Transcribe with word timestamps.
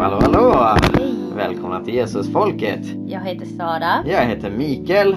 hallå, 0.00 0.18
hallå! 0.20 0.76
Hej! 0.96 1.14
Välkomna 1.34 1.84
till 1.84 1.94
Jesusfolket! 1.94 2.86
Jag 3.06 3.20
heter 3.20 3.46
Sara 3.46 4.04
Jag 4.06 4.24
heter 4.24 4.50
Mikael. 4.50 5.12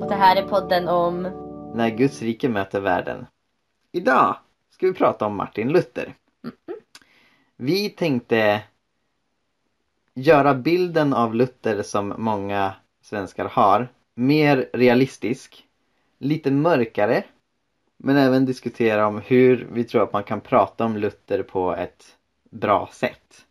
och 0.00 0.08
det 0.08 0.14
här 0.14 0.36
är 0.36 0.42
podden 0.42 0.88
om 0.88 1.22
När 1.74 1.90
Guds 1.90 2.22
rike 2.22 2.48
möter 2.48 2.80
världen. 2.80 3.26
Idag 3.92 4.36
ska 4.70 4.86
vi 4.86 4.92
prata 4.92 5.26
om 5.26 5.36
Martin 5.36 5.68
Luther. 5.68 6.14
Vi 7.56 7.90
tänkte 7.90 8.62
göra 10.14 10.54
bilden 10.54 11.14
av 11.14 11.34
Luther 11.34 11.82
som 11.82 12.14
många 12.18 12.72
svenskar 13.02 13.44
har 13.44 13.88
mer 14.14 14.68
realistisk, 14.72 15.64
lite 16.18 16.50
mörkare, 16.50 17.24
men 17.96 18.16
även 18.16 18.46
diskutera 18.46 19.06
om 19.06 19.20
hur 19.26 19.68
vi 19.72 19.84
tror 19.84 20.02
att 20.02 20.12
man 20.12 20.24
kan 20.24 20.40
prata 20.40 20.84
om 20.84 20.96
Luther 20.96 21.42
på 21.42 21.74
ett 21.74 22.16
bra 22.50 22.88
sätt. 22.92 23.45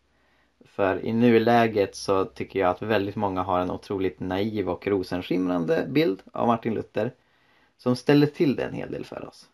För 0.76 1.06
i 1.06 1.14
nuläget 1.14 1.96
så 1.96 2.26
tycker 2.26 2.60
jag 2.60 2.70
att 2.70 2.82
väldigt 2.82 3.16
många 3.16 3.44
har 3.44 3.60
en 3.60 3.72
otroligt 3.72 4.20
naiv 4.20 4.70
och 4.70 4.88
rosenskimrande 4.88 5.86
bild 5.90 6.22
av 6.32 6.48
Martin 6.48 6.74
Luther 6.74 7.14
som 7.78 7.96
ställer 7.96 8.28
till 8.28 8.56
det 8.56 8.64
en 8.64 8.74
hel 8.74 8.92
del 8.92 9.06
för 9.06 9.28
oss. 9.28 9.50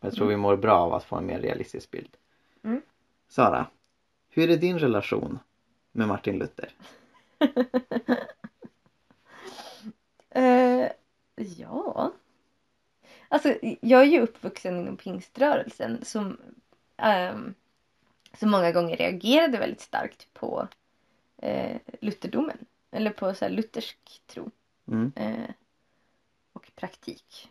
Jag 0.00 0.14
tror 0.14 0.26
vi 0.26 0.36
mår 0.36 0.56
bra 0.56 0.78
av 0.78 0.94
att 0.94 1.04
få 1.04 1.16
en 1.16 1.26
mer 1.26 1.40
realistisk 1.40 1.90
bild. 1.90 2.16
Mm. 2.64 2.82
Sara, 3.28 3.66
hur 4.28 4.50
är 4.50 4.56
din 4.56 4.78
relation 4.78 5.38
med 5.92 6.08
Martin 6.08 6.38
Luther? 6.38 6.70
Eh, 10.30 10.88
Ja 11.34 12.12
Alltså 13.28 13.54
jag 13.80 14.00
är 14.00 14.06
ju 14.06 14.20
uppvuxen 14.20 14.80
inom 14.80 14.96
pingströrelsen 14.96 16.04
som 16.04 16.36
ehm, 16.96 17.54
som 18.38 18.50
många 18.50 18.72
gånger 18.72 18.96
reagerade 18.96 19.58
väldigt 19.58 19.80
starkt 19.80 20.34
på 20.34 20.68
eh, 21.36 21.76
lutherdomen 22.00 22.58
eller 22.90 23.10
på 23.10 23.34
så 23.34 23.44
här, 23.44 23.52
luthersk 23.52 24.22
tro 24.26 24.50
Mm. 24.88 25.12
eh, 25.16 25.50
och 26.52 26.70
praktik. 26.76 27.50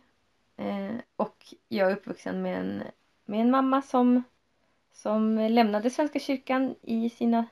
Eh, 0.56 0.94
och 1.16 1.54
jag 1.68 1.90
är 1.90 1.96
uppvuxen 1.96 2.42
med 2.42 2.60
en, 2.60 2.82
med 3.24 3.40
en 3.40 3.50
mamma 3.50 3.82
som, 3.82 4.22
som 4.92 5.36
lämnade 5.36 5.90
Svenska 5.90 6.18
kyrkan 6.18 6.74
i 6.82 7.10
sina 7.10 7.46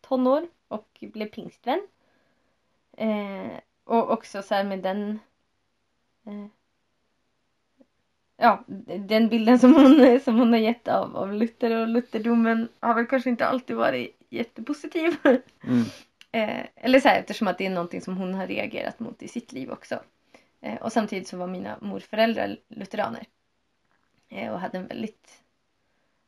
tonår 0.00 0.48
och 0.68 0.98
blev 1.00 1.26
pingstvän. 1.26 1.86
Eh, 2.92 3.52
och 3.84 4.10
också 4.10 4.42
så 4.42 4.54
här 4.54 4.64
med 4.64 4.78
den 4.82 5.18
eh, 6.24 6.46
Ja, 8.36 8.64
den 8.98 9.28
bilden 9.28 9.58
som 9.58 9.74
hon, 9.74 10.20
som 10.24 10.38
hon 10.38 10.52
har 10.52 10.60
gett 10.60 10.88
av, 10.88 11.16
av 11.16 11.32
Luther 11.32 11.80
och 11.80 11.88
lutherdomen 11.88 12.68
har 12.80 12.94
väl 12.94 13.06
kanske 13.06 13.30
inte 13.30 13.46
alltid 13.46 13.76
varit 13.76 14.16
jättepositiv. 14.28 15.16
Mm. 15.24 15.84
Eh, 16.32 16.66
eller 16.76 17.00
så 17.00 17.08
här, 17.08 17.20
eftersom 17.20 17.48
att 17.48 17.58
det 17.58 17.66
är 17.66 17.70
någonting 17.70 18.00
som 18.00 18.16
hon 18.16 18.34
har 18.34 18.46
reagerat 18.46 19.00
mot 19.00 19.22
i 19.22 19.28
sitt 19.28 19.52
liv 19.52 19.70
också. 19.70 20.02
Eh, 20.60 20.74
och 20.74 20.92
samtidigt 20.92 21.28
så 21.28 21.36
var 21.36 21.46
mina 21.46 21.78
morföräldrar 21.80 22.56
lutheraner. 22.68 23.26
Eh, 24.28 24.52
och 24.52 24.60
hade 24.60 24.78
en 24.78 24.86
väldigt... 24.86 25.42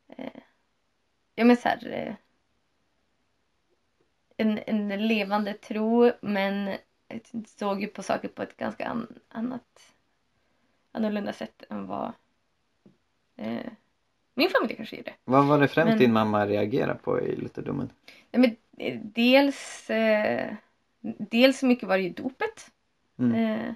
Eh, 0.09 0.41
ja 1.35 1.45
men 1.45 1.57
så 1.57 1.69
här... 1.69 1.89
Eh, 1.93 2.15
en, 4.37 4.59
en 4.67 5.09
levande 5.09 5.55
tro 5.55 6.13
men 6.21 6.77
såg 7.47 7.83
ju 7.83 7.87
på 7.87 8.03
saker 8.03 8.29
på 8.29 8.43
ett 8.43 8.57
ganska 8.57 8.87
an, 8.87 9.19
annat 9.29 9.95
annorlunda 10.93 11.33
sätt 11.33 11.63
än 11.71 11.87
vad 11.87 12.13
eh, 13.37 13.67
min 14.35 14.51
familj 14.51 14.77
kanske 14.77 14.97
gjorde. 14.97 15.15
Vad 15.25 15.47
var 15.47 15.59
det 15.59 15.69
främst 15.69 15.89
Men- 15.89 15.99
din 15.99 16.13
mamma 16.13 16.47
reagerade 16.47 16.95
på 16.95 17.21
i 17.21 17.37
lutherdomen? 17.37 17.91
Nej, 18.31 18.41
men 18.41 18.87
eh, 18.87 19.01
dels, 19.03 19.91
eh, 19.91 20.55
dels 21.19 21.63
mycket 21.63 21.89
var 21.89 21.97
det 21.97 22.03
ju 22.03 22.11
dopet. 22.11 22.71
Mm. 23.19 23.35
Eh, 23.35 23.73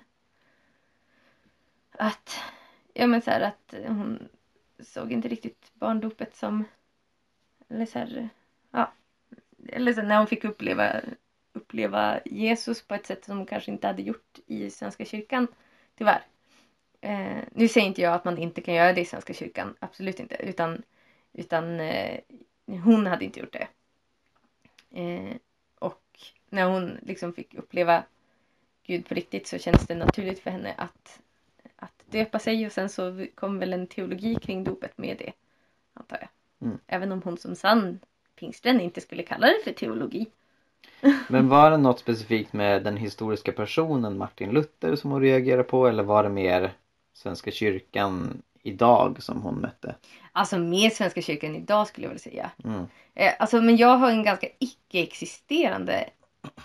att, 1.93 2.41
ja 2.95 3.07
men 3.07 3.23
så 3.23 3.31
här 3.31 3.41
att 3.41 3.75
hon 3.87 4.29
såg 4.81 5.13
inte 5.13 5.29
riktigt 5.29 5.71
barndopet 5.75 6.37
som, 6.37 6.65
eller 7.69 7.87
så 7.87 7.99
här, 7.99 8.29
ja. 8.71 8.93
Eller 9.69 9.93
så 9.93 10.03
när 10.03 10.19
hon 10.19 10.27
fick 10.27 10.45
uppleva, 10.45 10.93
uppleva 11.53 12.21
Jesus 12.25 12.83
på 12.83 12.95
ett 12.95 13.07
sätt 13.07 13.25
som 13.25 13.37
hon 13.37 13.47
kanske 13.47 13.71
inte 13.71 13.87
hade 13.87 14.03
gjort 14.03 14.39
i 14.47 14.71
Svenska 14.71 15.05
kyrkan, 15.05 15.47
tyvärr. 15.99 16.23
Eh, 17.05 17.45
nu 17.53 17.69
säger 17.69 17.87
inte 17.87 18.03
jag 18.03 18.15
att 18.15 18.25
man 18.25 18.39
inte 18.39 18.61
kan 18.61 18.75
göra 18.75 18.93
det 18.93 19.01
i 19.01 19.05
Svenska 19.05 19.35
kyrkan, 19.35 19.75
absolut 19.79 20.21
inte. 20.21 20.35
Utan, 20.35 20.83
utan 21.33 21.81
eh, 21.81 22.21
hon 22.67 23.07
hade 23.07 23.25
inte 23.25 23.41
gjort 23.41 23.53
det. 23.53 23.69
Eh, 25.01 25.37
och 25.79 26.03
när 26.49 26.65
hon 26.65 26.99
liksom 27.03 27.33
fick 27.33 27.55
uppleva 27.55 28.05
Gud 28.87 29.09
på 29.09 29.15
riktigt 29.15 29.47
så 29.47 29.59
känns 29.59 29.87
det 29.87 29.95
naturligt 29.95 30.41
för 30.41 30.51
henne 30.51 30.75
att, 30.77 31.21
att 31.77 32.05
döpa 32.07 32.39
sig 32.39 32.67
och 32.67 32.73
sen 32.73 32.89
så 32.89 33.27
kom 33.35 33.59
väl 33.59 33.73
en 33.73 33.87
teologi 33.87 34.35
kring 34.35 34.65
dopet 34.65 34.99
med 34.99 35.17
det, 35.19 35.33
antar 35.95 36.19
jag. 36.21 36.29
Mm. 36.69 36.79
Även 36.87 37.13
om 37.13 37.23
hon 37.23 37.39
som 37.39 37.55
sann 37.55 37.99
pingstvän 38.37 38.81
inte 38.81 39.01
skulle 39.01 39.23
kalla 39.23 39.47
det 39.47 39.61
för 39.65 39.73
teologi. 39.73 40.27
Men 41.29 41.49
var 41.49 41.71
det 41.71 41.77
något 41.77 41.99
specifikt 41.99 42.53
med 42.53 42.85
den 42.85 42.97
historiska 42.97 43.53
personen 43.53 44.19
Martin 44.19 44.51
Luther 44.51 44.97
som 44.97 45.11
hon 45.11 45.23
reagerade 45.23 45.65
på 45.65 45.87
eller 45.87 46.03
var 46.03 46.23
det 46.23 46.29
mer 46.29 46.73
Svenska 47.15 47.51
kyrkan 47.51 48.43
idag 48.63 49.23
som 49.23 49.43
hon 49.43 49.61
mötte? 49.61 49.95
Alltså 50.33 50.59
med 50.59 50.93
Svenska 50.93 51.23
kyrkan 51.23 51.57
idag 51.57 51.87
skulle 51.89 52.05
jag 52.05 52.11
vilja 52.11 52.23
säga. 52.23 52.51
Mm. 52.65 52.87
Eh, 53.15 53.33
alltså, 53.39 53.61
men 53.63 53.77
jag 53.77 53.97
har 53.97 54.11
en 54.11 54.23
ganska 54.25 54.47
icke-existerande 54.59 56.05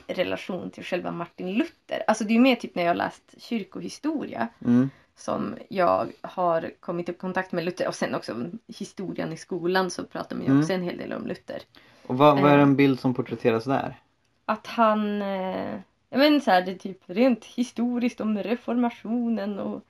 relation 0.07 0.69
till 0.69 0.83
själva 0.83 1.11
Martin 1.11 1.53
Luther. 1.53 2.03
Alltså 2.07 2.23
det 2.23 2.35
är 2.35 2.39
mer 2.39 2.55
typ 2.55 2.75
när 2.75 2.83
jag 2.83 2.89
har 2.89 2.95
läst 2.95 3.33
kyrkohistoria 3.37 4.47
Mm. 4.65 4.89
som 5.15 5.55
jag 5.69 6.07
har 6.21 6.71
kommit 6.79 7.09
i 7.09 7.13
kontakt 7.13 7.51
med 7.51 7.65
Luther 7.65 7.87
och 7.87 7.95
sen 7.95 8.15
också 8.15 8.35
historien 8.77 9.33
i 9.33 9.37
skolan 9.37 9.89
så 9.89 10.03
pratar 10.03 10.35
man 10.35 10.45
ju 10.45 10.49
Mm. 10.51 10.59
också 10.61 10.73
en 10.73 10.83
hel 10.83 10.97
del 10.97 11.13
om 11.13 11.27
Luther. 11.27 11.61
Och 12.07 12.17
vad, 12.17 12.41
vad 12.41 12.51
är 12.51 12.57
Eh. 12.57 12.63
en 12.63 12.75
bild 12.75 12.99
som 12.99 13.13
porträtteras 13.13 13.63
där? 13.63 13.99
Att 14.45 14.67
han, 14.67 15.21
eh, 15.21 15.79
jag 16.09 16.27
inte 16.27 16.45
så 16.45 16.51
här, 16.51 16.61
det 16.61 16.71
är 16.71 16.75
typ 16.75 17.01
rent 17.05 17.45
historiskt 17.45 18.21
om 18.21 18.37
reformationen 18.37 19.59
och, 19.59 19.81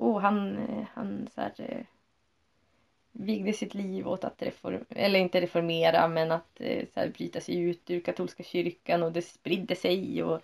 och 0.00 0.20
han, 0.20 0.56
eh, 0.56 0.84
han 0.94 1.28
så 1.34 1.40
här, 1.40 1.52
eh, 1.58 1.84
vigde 3.12 3.52
sitt 3.52 3.74
liv 3.74 4.08
åt 4.08 4.24
att 4.24 4.42
reformera, 4.42 4.84
eller 4.90 5.20
inte 5.20 5.40
reformera 5.40 6.08
men 6.08 6.32
att 6.32 6.60
eh, 6.60 6.86
så 6.94 7.00
här, 7.00 7.08
bryta 7.08 7.40
sig 7.40 7.60
ut 7.60 7.90
ur 7.90 8.00
katolska 8.00 8.42
kyrkan 8.42 9.02
och 9.02 9.12
det 9.12 9.22
spridde 9.22 9.76
sig 9.76 10.22
och 10.22 10.40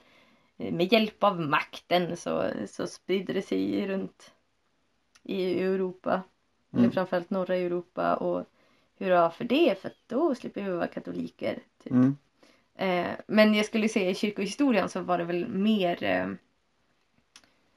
med 0.57 0.93
hjälp 0.93 1.25
av 1.25 1.41
makten 1.41 2.17
så, 2.17 2.51
så 2.67 2.87
spridde 2.87 3.33
det 3.33 3.43
sig 3.43 3.87
runt 3.87 4.33
i 5.23 5.61
Europa. 5.63 6.23
Eller 6.73 6.83
Mm. 6.83 6.93
framförallt 6.93 7.31
norra 7.31 7.57
Europa 7.57 8.17
och 8.17 8.45
hurra 8.99 9.31
för 9.31 9.45
det 9.45 9.79
för 9.83 9.93
då 10.07 10.35
slipper 10.35 10.63
vi 10.63 10.71
vara 10.71 10.87
katoliker. 10.87 11.59
Typ. 11.83 11.93
Mm. 11.93 12.17
Eh, 12.75 13.17
men 13.27 13.55
jag 13.55 13.67
skulle 13.67 13.89
säga 13.89 14.11
i 14.11 14.15
kyrkohistorien 14.15 14.89
så 14.89 15.01
var 15.01 15.19
det 15.19 15.25
väl 15.25 15.49
mer 15.49 16.05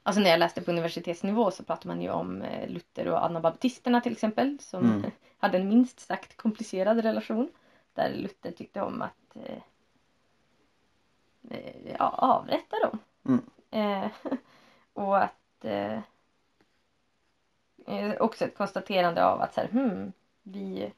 Alltså 0.02 0.20
när 0.20 0.30
jag 0.30 0.38
läste 0.38 0.62
på 0.62 0.70
universitetsnivå 0.70 1.50
så 1.50 1.64
pratade 1.64 1.88
man 1.88 2.02
ju 2.02 2.10
om 2.10 2.42
eh, 2.42 2.68
Luther 2.68 3.08
och 3.08 3.24
anabaptisterna 3.24 4.00
till 4.00 4.12
exempel 4.12 4.58
som 4.60 4.84
Mm. 4.84 5.10
hade 5.38 5.58
en 5.58 5.68
minst 5.68 6.00
sagt 6.00 6.36
komplicerad 6.36 6.98
relation. 7.00 7.50
Där 7.94 8.14
Luther 8.14 8.50
tyckte 8.50 8.80
om 8.82 9.02
att 9.02 9.36
eh, 9.36 9.62
eh, 11.50 11.92
ja, 11.98 12.08
avrätta 12.08 12.76
dem. 12.78 12.98
Mm. 13.24 13.44
Eh, 13.70 14.10
och 14.92 15.18
att 15.18 15.64
eh, 15.64 15.98
eh, 17.86 18.12
också 18.20 18.44
ett 18.44 18.56
konstaterande 18.56 19.24
av 19.24 19.40
att 19.40 19.54
så 19.54 19.60
här, 19.60 19.68
hmm, 19.68 20.12
vi 20.42 20.92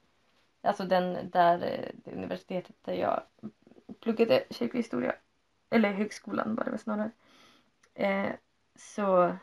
Alltså 0.62 0.84
den 0.84 1.30
där 1.30 1.58
det 2.04 2.12
universitetet 2.12 2.76
där 2.82 2.92
jag 2.92 3.22
pluggade 4.00 4.44
kyrkohistoria. 4.50 5.14
Eller 5.70 5.92
högskolan 5.92 6.54
var 6.54 6.64
det 6.64 6.70
väl 6.70 6.78
snarare. 6.78 7.10
Eh, 8.82 8.94
så 8.94 9.36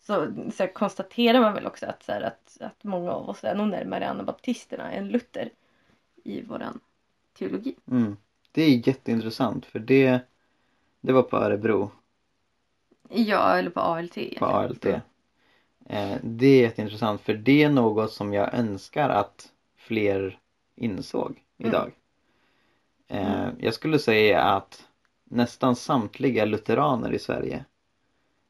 så, 0.00 0.32
så 0.52 0.66
konstaterar 0.68 1.40
man 1.40 1.54
väl 1.54 1.66
också 1.66 1.86
att, 1.86 2.02
så 2.02 2.12
här, 2.12 2.20
att, 2.20 2.56
att 2.60 2.84
många 2.84 3.12
av 3.12 3.28
oss 3.28 3.44
är 3.44 3.54
nog 3.54 3.68
närmare 3.68 4.08
anabaptisterna 4.08 4.92
än 4.92 5.08
Luther 5.08 5.50
i 6.24 6.42
våran 6.42 6.80
teologi. 7.38 7.76
Mm. 7.90 8.16
Det 8.52 8.62
är 8.62 8.88
jätteintressant 8.88 9.66
för 9.66 9.78
det, 9.78 10.20
det 11.00 11.12
var 11.12 11.22
på 11.22 11.36
Örebro, 11.36 11.90
Ja, 13.08 13.58
eller 13.58 13.70
på 13.70 13.80
ALT. 13.80 14.18
på. 14.38 14.46
ALT. 14.46 14.84
Eh, 14.84 16.16
det 16.22 16.46
är 16.46 16.60
jätteintressant 16.60 17.20
för 17.20 17.34
det 17.34 17.62
är 17.62 17.70
något 17.70 18.12
som 18.12 18.32
jag 18.32 18.54
önskar 18.54 19.08
att 19.08 19.52
fler 19.76 20.38
insåg 20.74 21.42
idag. 21.56 21.92
Eh, 23.08 23.48
jag 23.58 23.74
skulle 23.74 23.98
säga 23.98 24.42
att 24.42 24.88
nästan 25.24 25.76
samtliga 25.76 26.44
lutheraner 26.44 27.12
i 27.12 27.18
Sverige 27.18 27.64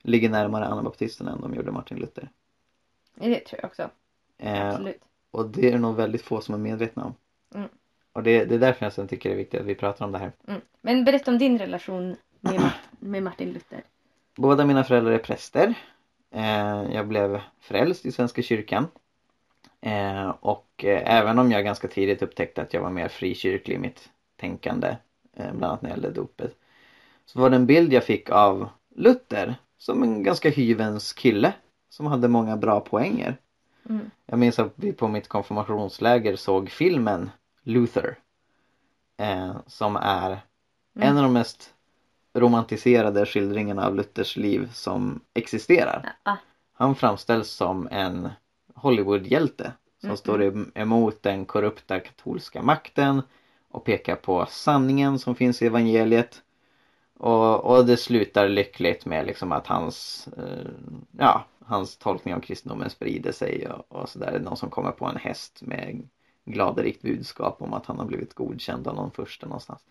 ligger 0.02 0.30
närmare 0.30 0.66
anabaptisterna 0.66 1.32
än 1.32 1.40
de 1.40 1.54
gjorde 1.54 1.70
Martin 1.70 1.98
Luther. 1.98 2.28
Det 3.14 3.40
tror 3.40 3.60
jag 3.62 3.68
också. 3.68 3.90
Eh, 4.38 4.68
Absolut. 4.68 5.02
och 5.30 5.48
det 5.48 5.72
är 5.72 5.78
nog 5.78 5.96
väldigt 5.96 6.22
få 6.22 6.40
som 6.40 6.54
är 6.54 6.58
medvetna 6.58 7.04
om. 7.04 7.14
Mm. 7.54 7.68
Och 8.12 8.22
det, 8.22 8.44
det 8.44 8.54
är 8.54 8.58
därför 8.58 8.86
jag 8.86 8.92
sen 8.92 9.08
tycker 9.08 9.28
det 9.28 9.34
är 9.34 9.38
viktigt 9.38 9.60
att 9.60 9.66
vi 9.66 9.74
pratar 9.74 10.04
om 10.04 10.12
det 10.12 10.18
här. 10.18 10.32
Mm. 10.46 10.60
Men 10.80 11.04
berätta 11.04 11.30
om 11.30 11.38
din 11.38 11.58
relation 11.58 12.16
med, 12.40 12.70
med 12.98 13.22
Martin 13.22 13.52
Luther. 13.52 13.82
Båda 14.34 14.64
mina 14.64 14.84
föräldrar 14.84 15.12
är 15.12 15.18
präster. 15.18 15.74
Eh, 16.30 16.94
jag 16.94 17.08
blev 17.08 17.40
frälst 17.60 18.06
i 18.06 18.12
Svenska 18.12 18.42
kyrkan. 18.42 18.86
Eh, 19.80 20.28
och 20.28 20.84
eh, 20.84 21.18
även 21.18 21.38
om 21.38 21.50
jag 21.50 21.64
ganska 21.64 21.88
tidigt 21.88 22.22
upptäckte 22.22 22.62
att 22.62 22.74
jag 22.74 22.82
var 22.82 22.90
mer 22.90 23.08
frikyrklig 23.08 23.74
i 23.74 23.78
mitt 23.78 24.08
tänkande, 24.36 24.96
eh, 25.36 25.52
bland 25.52 25.64
annat 25.64 25.82
när 25.82 25.90
det 25.90 25.94
gällde 25.94 26.10
dopet, 26.10 26.56
så 27.24 27.40
var 27.40 27.50
det 27.50 27.56
en 27.56 27.66
bild 27.66 27.92
jag 27.92 28.04
fick 28.04 28.30
av 28.30 28.68
Luther 28.94 29.54
som 29.80 30.02
en 30.02 30.22
ganska 30.22 30.50
hyvens 30.50 31.12
kille 31.12 31.52
som 31.88 32.06
hade 32.06 32.28
många 32.28 32.56
bra 32.56 32.80
poänger. 32.80 33.36
Mm. 33.88 34.10
Jag 34.26 34.38
minns 34.38 34.58
att 34.58 34.72
vi 34.76 34.92
på 34.92 35.08
mitt 35.08 35.28
konfirmationsläger 35.28 36.36
såg 36.36 36.70
filmen 36.70 37.30
Luther. 37.62 38.18
Eh, 39.16 39.56
som 39.66 39.96
är 39.96 40.40
Mm. 40.96 41.08
en 41.08 41.16
av 41.16 41.22
de 41.22 41.32
mest 41.32 41.74
romantiserade 42.34 43.26
skildringarna 43.26 43.86
av 43.86 43.94
Luthers 43.94 44.36
liv 44.36 44.70
som 44.72 45.20
existerar. 45.34 46.12
Ah, 46.22 46.36
Han 46.72 46.94
framställs 46.94 47.48
som 47.50 47.88
en 47.90 48.28
Hollywoodhjälte 48.74 49.72
som 50.00 50.06
Mm, 50.08 50.16
står 50.16 50.38
em- 50.38 50.70
emot 50.74 51.22
den 51.22 51.44
korrupta 51.44 52.00
katolska 52.00 52.62
makten 52.62 53.22
och 53.70 53.84
pekar 53.84 54.16
på 54.16 54.46
sanningen 54.48 55.18
som 55.18 55.34
finns 55.34 55.62
i 55.62 55.66
evangeliet. 55.66 56.42
Och, 57.20 57.64
och 57.64 57.86
det 57.86 57.96
slutar 57.96 58.48
lyckligt 58.48 59.06
med 59.06 59.26
liksom 59.26 59.52
att 59.52 59.66
hans, 59.66 60.28
eh, 60.36 60.70
ja, 61.18 61.44
hans 61.64 61.96
tolkning 61.96 62.34
av 62.34 62.40
kristendomen 62.40 62.90
sprider 62.90 63.32
sig 63.32 63.68
och, 63.68 64.00
och 64.00 64.08
sådär. 64.08 64.40
Någon 64.40 64.56
som 64.56 64.70
kommer 64.70 64.90
på 64.90 65.06
en 65.06 65.16
häst 65.16 65.62
med 65.62 66.08
gladerikt 66.44 67.02
budskap 67.02 67.62
om 67.62 67.74
att 67.74 67.86
han 67.86 67.98
har 67.98 68.06
blivit 68.06 68.34
godkänd 68.34 68.88
av 68.88 68.94
någon 68.94 69.10
första 69.10 69.46
någonstans. 69.46 69.84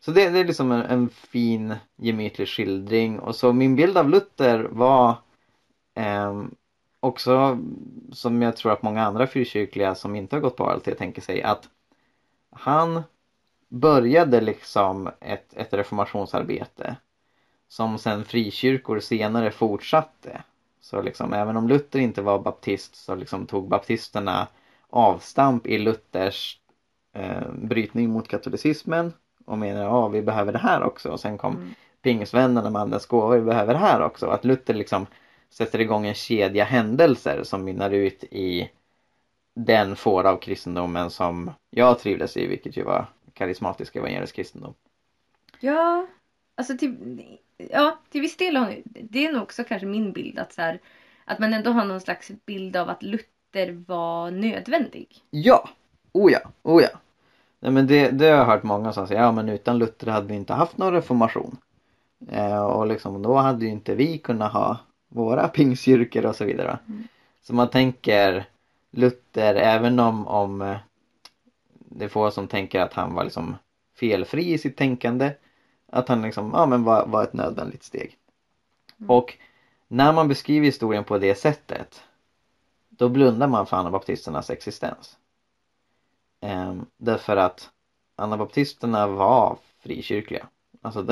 Så 0.00 0.10
det, 0.10 0.30
det 0.30 0.38
är 0.38 0.44
liksom 0.44 0.72
en, 0.72 0.82
en 0.82 1.08
fin 1.08 1.74
gemytlig 1.96 2.48
skildring 2.48 3.18
och 3.18 3.36
så 3.36 3.52
min 3.52 3.76
bild 3.76 3.96
av 3.98 4.08
Luther 4.08 4.68
var 4.70 5.14
eh, 5.94 6.42
också 7.00 7.58
som 8.12 8.42
jag 8.42 8.56
tror 8.56 8.72
att 8.72 8.82
många 8.82 9.04
andra 9.04 9.26
fyrkyrkliga 9.26 9.94
som 9.94 10.16
inte 10.16 10.36
har 10.36 10.40
gått 10.40 10.56
på 10.56 10.70
ALT 10.70 10.98
tänker 10.98 11.22
sig 11.22 11.42
att 11.42 11.68
han 12.50 13.02
började 13.70 14.40
liksom 14.40 15.10
ett, 15.20 15.54
ett 15.54 15.72
reformationsarbete 15.74 16.96
som 17.68 17.98
sen 17.98 18.24
frikyrkor 18.24 19.00
senare 19.00 19.50
fortsatte. 19.50 20.42
Så 20.80 21.02
liksom 21.02 21.32
även 21.32 21.56
om 21.56 21.68
Luther 21.68 21.98
inte 21.98 22.22
var 22.22 22.38
baptist 22.38 22.96
så 22.96 23.14
liksom 23.14 23.46
tog 23.46 23.68
baptisterna 23.68 24.48
avstamp 24.90 25.66
i 25.66 25.78
Luthers 25.78 26.58
eh, 27.14 27.52
brytning 27.52 28.10
mot 28.10 28.28
katolicismen 28.28 29.12
och 29.44 29.58
menade 29.58 29.86
att 29.86 29.92
ah, 29.92 30.08
vi 30.08 30.22
behöver 30.22 30.52
det 30.52 30.58
här 30.58 30.82
också 30.82 31.08
och 31.08 31.20
sen 31.20 31.38
kom 31.38 31.56
mm. 31.56 31.74
pingsvännerna 32.02 32.70
med 32.70 32.82
andens 32.82 33.06
gåvor, 33.06 33.36
vi 33.36 33.42
behöver 33.42 33.72
det 33.74 33.80
här 33.80 34.02
också. 34.02 34.26
Att 34.26 34.44
Luther 34.44 34.74
liksom 34.74 35.06
sätter 35.50 35.80
igång 35.80 36.06
en 36.06 36.14
kedja 36.14 36.64
händelser 36.64 37.40
som 37.44 37.64
mynnar 37.64 37.90
ut 37.90 38.24
i 38.24 38.70
den 39.54 39.96
fåra 39.96 40.30
av 40.30 40.36
kristendomen 40.36 41.10
som 41.10 41.50
jag 41.70 41.98
trivdes 41.98 42.36
i, 42.36 42.46
vilket 42.46 42.76
ju 42.76 42.82
var 42.82 43.06
karismatisk 43.40 43.96
evangelisk 43.96 44.36
kristendom. 44.36 44.74
Ja, 45.60 46.06
alltså 46.54 46.78
till, 46.78 47.22
ja, 47.56 47.98
till 48.10 48.20
viss 48.20 48.36
del 48.36 48.56
har 48.56 48.76
det 48.84 49.26
är 49.26 49.32
nog 49.32 49.42
också 49.42 49.64
kanske 49.64 49.86
min 49.86 50.12
bild 50.12 50.38
att 50.38 50.52
så 50.52 50.62
här, 50.62 50.80
att 51.24 51.38
man 51.38 51.54
ändå 51.54 51.70
har 51.70 51.84
någon 51.84 52.00
slags 52.00 52.30
bild 52.46 52.76
av 52.76 52.88
att 52.88 53.02
Luther 53.02 53.84
var 53.86 54.30
nödvändig. 54.30 55.22
Ja! 55.30 55.68
Oh 56.12 56.32
ja, 56.32 56.40
oh 56.62 56.82
ja. 56.82 56.88
Nej 57.60 57.72
men 57.72 57.86
det, 57.86 58.10
det 58.10 58.24
har 58.24 58.36
jag 58.36 58.44
hört 58.44 58.62
många 58.62 58.92
som 58.92 59.06
säger, 59.06 59.22
ja 59.22 59.32
men 59.32 59.48
utan 59.48 59.78
Luther 59.78 60.06
hade 60.06 60.26
vi 60.26 60.34
inte 60.34 60.52
haft 60.52 60.78
någon 60.78 60.92
reformation. 60.92 61.56
Eh, 62.28 62.62
och 62.62 62.86
liksom 62.86 63.22
då 63.22 63.36
hade 63.36 63.64
ju 63.64 63.70
inte 63.70 63.94
vi 63.94 64.18
kunnat 64.18 64.52
ha 64.52 64.78
våra 65.08 65.48
pingstkyrkor 65.54 66.26
och 66.26 66.36
så 66.36 66.44
vidare. 66.44 66.78
Mm. 66.88 67.08
Så 67.42 67.54
man 67.54 67.70
tänker 67.70 68.44
Luther, 68.90 69.54
även 69.54 69.98
om, 69.98 70.26
om 70.26 70.62
eh, 70.62 70.76
det 71.90 72.04
är 72.04 72.08
få 72.08 72.30
som 72.30 72.48
tänker 72.48 72.80
att 72.80 72.92
han 72.92 73.14
var 73.14 73.24
liksom 73.24 73.56
felfri 73.96 74.52
i 74.52 74.58
sitt 74.58 74.76
tänkande. 74.76 75.32
Att 75.92 76.08
han 76.08 76.22
liksom, 76.22 76.50
ja 76.54 76.66
men 76.66 76.84
var, 76.84 77.06
var 77.06 77.22
ett 77.22 77.32
nödvändigt 77.32 77.82
steg. 77.82 78.18
Mm. 78.98 79.10
Och 79.10 79.38
när 79.88 80.12
man 80.12 80.28
beskriver 80.28 80.66
historien 80.66 81.04
på 81.04 81.18
det 81.18 81.34
sättet 81.34 82.02
då 82.88 83.08
blundar 83.08 83.48
man 83.48 83.66
för 83.66 83.76
anabaptisternas 83.76 84.50
existens. 84.50 85.18
Ehm, 86.40 86.86
därför 86.96 87.36
att 87.36 87.70
anabaptisterna 88.16 89.06
var 89.06 89.58
frikyrkliga. 89.78 90.46
Alltså, 90.82 91.06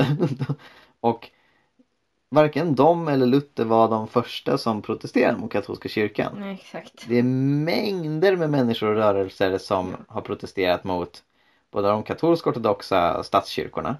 och 0.99 1.29
varken 2.29 2.75
de 2.75 3.07
eller 3.07 3.25
Luther 3.25 3.65
var 3.65 3.89
de 3.89 4.07
första 4.07 4.57
som 4.57 4.81
protesterade 4.81 5.37
mot 5.37 5.51
katolska 5.51 5.89
kyrkan. 5.89 6.35
Nej, 6.39 6.53
exakt. 6.53 7.05
Det 7.07 7.15
är 7.19 7.23
mängder 7.23 8.35
med 8.35 8.49
människor 8.49 8.87
och 8.89 8.95
rörelser 8.95 9.57
som 9.57 9.95
har 10.07 10.21
protesterat 10.21 10.83
mot 10.83 11.23
både 11.71 11.87
de 11.87 12.03
katolsk-ortodoxa 12.03 13.23
statskyrkorna. 13.23 13.97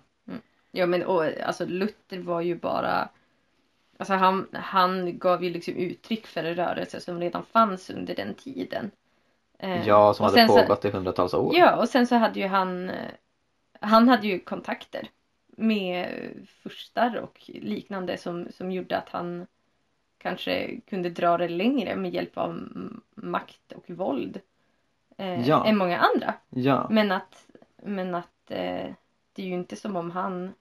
Ja 0.72 0.86
men 0.86 1.04
och, 1.04 1.24
alltså 1.46 1.66
Luther 1.66 2.20
var 2.20 2.42
ju 2.42 2.56
bara 2.56 3.10
Alltså 3.98 4.14
han, 4.14 4.48
han 4.54 5.18
gav 5.20 5.44
ju 5.44 5.50
liksom 5.50 5.74
uttryck 5.74 6.28
för 6.28 6.44
en 6.44 6.56
rörelse 6.56 7.00
som 7.02 7.20
redan 7.20 7.46
fanns 7.46 7.90
under 7.90 8.16
den 8.16 8.34
tiden. 8.34 8.92
Eh, 9.60 9.88
Ja, 9.88 10.14
som 10.14 10.24
och 10.26 10.32
hade 10.32 10.42
sen 10.42 10.48
så- 10.48 10.62
pågått 10.62 10.86
i 10.86 10.90
hundratals 10.90 11.34
år. 11.34 11.56
Ja, 11.56 11.76
och 11.76 11.90
sen 11.90 12.08
så 12.08 12.16
hade 12.16 12.40
ju 12.40 12.48
han 12.48 12.90
eh, 12.90 12.96
Han 13.82 14.10
hade 14.10 14.28
ju 14.28 14.40
kontakter 14.40 15.08
med 15.60 16.08
furstar 16.64 17.16
och 17.16 17.42
liknande 17.48 18.18
som, 18.18 18.48
som 18.52 18.72
gjorde 18.72 18.98
att 18.98 19.10
han 19.10 19.48
kanske 20.18 20.80
kunde 20.80 21.10
dra 21.10 21.38
det 21.38 21.48
längre 21.48 21.96
med 21.96 22.14
hjälp 22.14 22.38
av 22.38 22.70
makt 23.16 23.72
och 23.72 23.90
våld. 23.90 24.42
Eh, 25.18 25.48
Ja. 25.48 25.66
Än 25.66 25.78
många 25.78 25.98
andra. 25.98 26.34
Ja. 26.50 26.88
Men 26.90 27.12
att, 27.12 27.48
men 27.84 28.16
att 28.16 28.52
eh, 28.52 28.94
det 29.34 29.42
är 29.42 29.46
ju 29.46 29.54
inte 29.54 29.76
som 29.76 29.96
om 29.96 30.12
han 30.12 30.54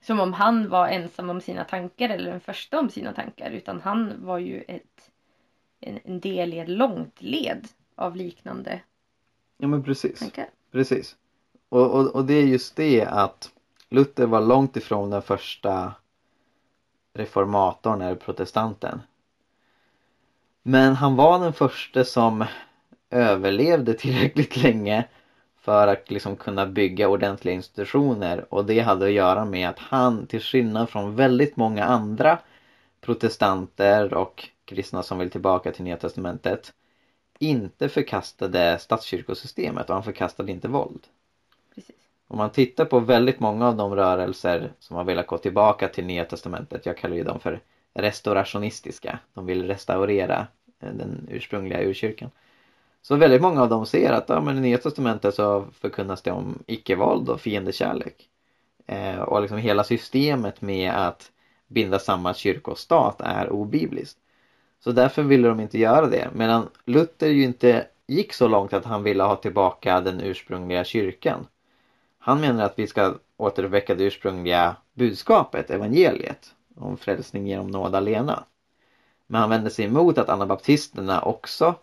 som 0.00 0.20
om 0.20 0.32
han 0.32 0.68
var 0.68 0.88
ensam 0.88 1.30
om 1.30 1.40
sina 1.40 1.64
tankar 1.64 2.08
eller 2.08 2.30
den 2.30 2.40
första 2.40 2.78
om 2.78 2.90
sina 2.90 3.12
tankar 3.12 3.50
utan 3.50 3.80
han 3.80 4.24
var 4.24 4.38
ju 4.38 4.60
ett, 4.68 5.10
en, 5.80 6.00
en 6.04 6.20
del 6.20 6.54
i 6.54 6.58
ett 6.58 6.68
långt 6.68 7.22
led 7.22 7.68
av 7.94 8.16
liknande 8.16 8.80
ja 9.56 9.68
men 9.68 9.84
precis. 9.84 10.18
tankar. 10.18 10.46
Precis. 10.70 11.16
Och, 11.68 11.90
och, 11.90 12.14
och 12.14 12.24
det 12.24 12.34
är 12.34 12.46
just 12.46 12.76
det 12.76 13.04
att 13.04 13.50
Luther 13.88 14.26
var 14.26 14.40
långt 14.40 14.76
ifrån 14.76 15.10
den 15.10 15.22
första 15.22 15.92
reformatorn 17.14 18.02
eller 18.02 18.16
protestanten. 18.16 19.00
Men 20.62 20.94
han 20.94 21.16
var 21.16 21.38
den 21.38 21.52
första 21.52 22.04
som 22.04 22.44
överlevde 23.10 23.94
tillräckligt 23.94 24.56
länge 24.56 25.04
för 25.60 25.86
att 25.86 26.10
liksom 26.10 26.36
kunna 26.36 26.66
bygga 26.66 27.08
ordentliga 27.08 27.54
institutioner 27.54 28.54
och 28.54 28.64
det 28.64 28.80
hade 28.80 29.04
att 29.04 29.12
göra 29.12 29.44
med 29.44 29.68
att 29.68 29.78
han 29.78 30.26
till 30.26 30.40
skillnad 30.40 30.88
från 30.88 31.16
väldigt 31.16 31.56
många 31.56 31.84
andra 31.84 32.38
protestanter 33.00 34.14
och 34.14 34.48
kristna 34.64 35.02
som 35.02 35.18
vill 35.18 35.30
tillbaka 35.30 35.72
till 35.72 35.84
Nya 35.84 35.96
Testamentet 35.96 36.72
inte 37.38 37.88
förkastade 37.88 38.78
statskyrkosystemet 38.78 39.88
och 39.88 39.94
han 39.94 40.04
förkastade 40.04 40.52
inte 40.52 40.68
våld. 40.68 41.06
Precis. 41.74 41.96
Om 42.28 42.38
man 42.38 42.50
tittar 42.50 42.84
på 42.84 43.00
väldigt 43.00 43.40
många 43.40 43.68
av 43.68 43.76
de 43.76 43.96
rörelser 43.96 44.72
som 44.78 44.96
har 44.96 45.04
velat 45.04 45.26
gå 45.26 45.38
tillbaka 45.38 45.88
till 45.88 46.06
Nya 46.06 46.24
Testamentet, 46.24 46.86
jag 46.86 46.96
kallar 46.96 47.16
ju 47.16 47.24
dem 47.24 47.40
för 47.40 47.60
restaurationistiska. 47.94 49.18
De 49.34 49.46
vill 49.46 49.66
restaurera 49.66 50.46
eh, 50.80 50.92
den 50.92 51.28
ursprungliga 51.30 51.82
urkyrkan. 51.82 52.30
Så 53.02 53.16
väldigt 53.16 53.42
många 53.42 53.62
av 53.62 53.68
dem 53.68 53.86
ser 53.86 54.12
att 54.12 54.28
ja, 54.28 54.40
men 54.40 54.58
i 54.58 54.60
Nya 54.60 54.78
Testamentet 54.78 55.34
så 55.34 55.66
förkunnas 55.72 56.22
det 56.22 56.30
om 56.30 56.58
icke-våld 56.66 57.28
och 57.28 57.40
fiendekärlek. 57.40 58.28
Eh, 58.86 59.20
och 59.20 59.40
liksom 59.40 59.58
hela 59.58 59.84
systemet 59.84 60.60
med 60.60 60.92
att 60.92 61.30
binda 61.66 61.98
samman 61.98 62.34
kyrka 62.34 62.70
och 62.70 62.78
stat 62.78 63.20
är 63.20 63.52
obibliskt. 63.52 64.18
Så 64.80 64.92
därför 64.92 65.22
ville 65.22 65.48
de 65.48 65.60
inte 65.60 65.78
göra 65.78 66.06
det. 66.06 66.28
Medan 66.34 66.68
Luther 66.84 67.28
ju 67.28 67.44
inte 67.44 67.86
gick 68.06 68.32
så 68.32 68.48
långt 68.48 68.72
att 68.72 68.84
han 68.84 69.02
ville 69.02 69.22
ha 69.22 69.36
tillbaka 69.36 70.00
den 70.00 70.20
ursprungliga 70.20 70.84
kyrkan. 70.84 71.46
Han 72.26 72.40
menar 72.40 72.64
att 72.64 72.78
vi 72.78 72.86
ska 72.86 73.14
återuppväcka 73.36 73.94
det 73.94 74.04
ursprungliga 74.04 74.76
budskapet, 74.94 75.70
evangeliet, 75.70 76.54
om 76.76 76.96
frälsning 76.96 77.46
genom 77.46 77.66
nåd 77.66 77.94
alena. 77.94 78.44
Men 79.26 79.40
han 79.40 79.50
vände 79.50 79.70
sig 79.70 79.84
emot 79.84 80.18
att 80.18 80.28
anabaptisterna 80.28 81.22
också 81.22 81.74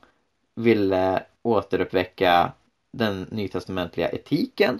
ville 0.55 1.23
återuppväcka 1.41 2.51
den 2.91 3.27
nytestamentliga 3.31 4.09
etiken 4.09 4.79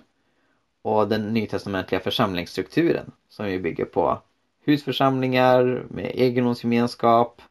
och 0.81 1.07
den 1.07 1.33
nytestamentliga 1.33 1.99
församlingsstrukturen 1.99 3.11
som 3.29 3.49
ju 3.49 3.59
bygger 3.59 3.85
på 3.85 4.19
husförsamlingar 4.65 5.85
med 5.89 6.11
egendomsgemenskap 6.13 7.41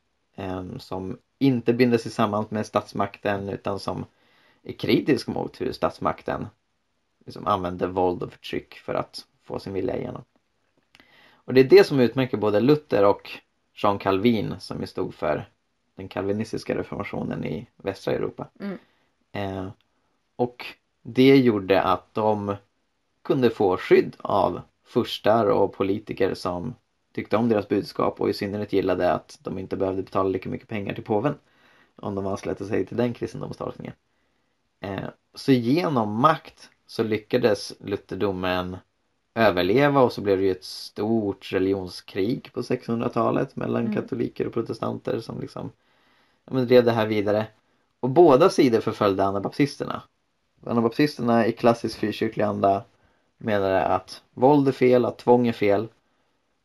som 0.78 1.18
inte 1.38 1.72
binder 1.72 1.98
sig 1.98 2.12
samman 2.12 2.46
med 2.48 2.66
statsmakten 2.66 3.48
utan 3.48 3.78
som 3.78 4.04
är 4.62 4.72
kritisk 4.72 5.26
mot 5.26 5.60
hur 5.60 5.72
statsmakten 5.72 6.46
liksom 7.26 7.46
använder 7.46 7.88
våld 7.88 8.22
och 8.22 8.32
förtryck 8.32 8.74
för 8.74 8.94
att 8.94 9.26
få 9.42 9.58
sin 9.58 9.72
vilja 9.72 9.96
igenom. 9.96 10.24
Och 11.32 11.54
det 11.54 11.60
är 11.60 11.64
det 11.64 11.84
som 11.84 12.00
utmärker 12.00 12.36
både 12.36 12.60
Luther 12.60 13.04
och 13.04 13.30
Jean 13.74 13.98
Calvin 13.98 14.54
som 14.58 14.80
ju 14.80 14.86
stod 14.86 15.14
för 15.14 15.48
den 15.94 16.08
kalvinistiska 16.08 16.78
reformationen 16.78 17.44
i 17.44 17.66
västra 17.76 18.14
Europa. 18.14 18.48
Mm. 18.60 18.78
Eh, 19.32 19.70
och 20.36 20.66
det 21.02 21.36
gjorde 21.36 21.82
att 21.82 22.14
de 22.14 22.56
kunde 23.22 23.50
få 23.50 23.76
skydd 23.76 24.16
av 24.18 24.60
furstar 24.84 25.46
och 25.46 25.72
politiker 25.72 26.34
som 26.34 26.74
tyckte 27.12 27.36
om 27.36 27.48
deras 27.48 27.68
budskap 27.68 28.20
och 28.20 28.30
i 28.30 28.32
synnerhet 28.32 28.72
gillade 28.72 29.12
att 29.12 29.38
de 29.42 29.58
inte 29.58 29.76
behövde 29.76 30.02
betala 30.02 30.28
lika 30.28 30.48
mycket 30.48 30.68
pengar 30.68 30.94
till 30.94 31.04
påven 31.04 31.34
om 31.96 32.14
de 32.14 32.26
anslöt 32.26 32.66
sig 32.66 32.86
till 32.86 32.96
den 32.96 33.14
kristendomstolkningen. 33.14 33.94
Eh, 34.80 35.08
så 35.34 35.52
genom 35.52 36.20
makt 36.20 36.70
så 36.90 37.02
lyckades 37.02 37.72
lutherdomen 37.80 38.76
överleva 39.34 40.00
och 40.00 40.12
så 40.12 40.20
blev 40.20 40.38
det 40.38 40.44
ju 40.44 40.50
ett 40.50 40.64
stort 40.64 41.52
religionskrig 41.52 42.52
på 42.52 42.60
600-talet 42.62 43.56
mellan 43.56 43.82
Mm. 43.82 43.94
katoliker 43.94 44.46
och 44.46 44.52
protestanter 44.52 45.20
som 45.20 45.40
liksom 45.40 45.70
ja, 46.44 46.52
men 46.54 46.66
drev 46.66 46.84
det 46.84 46.92
här 46.92 47.06
vidare. 47.06 47.46
Och 48.00 48.10
båda 48.10 48.50
sidor 48.50 48.80
förföljde 48.80 49.24
anabaptisterna. 49.24 50.02
Anabaptisterna 50.66 51.46
i 51.46 51.52
klassisk 51.52 51.98
frikyrklig 51.98 52.44
anda 52.44 52.84
menade 53.38 53.84
att 53.84 54.22
våld 54.34 54.68
är 54.68 54.72
fel, 54.72 55.04
att 55.04 55.18
tvång 55.18 55.46
är 55.48 55.52
fel 55.52 55.88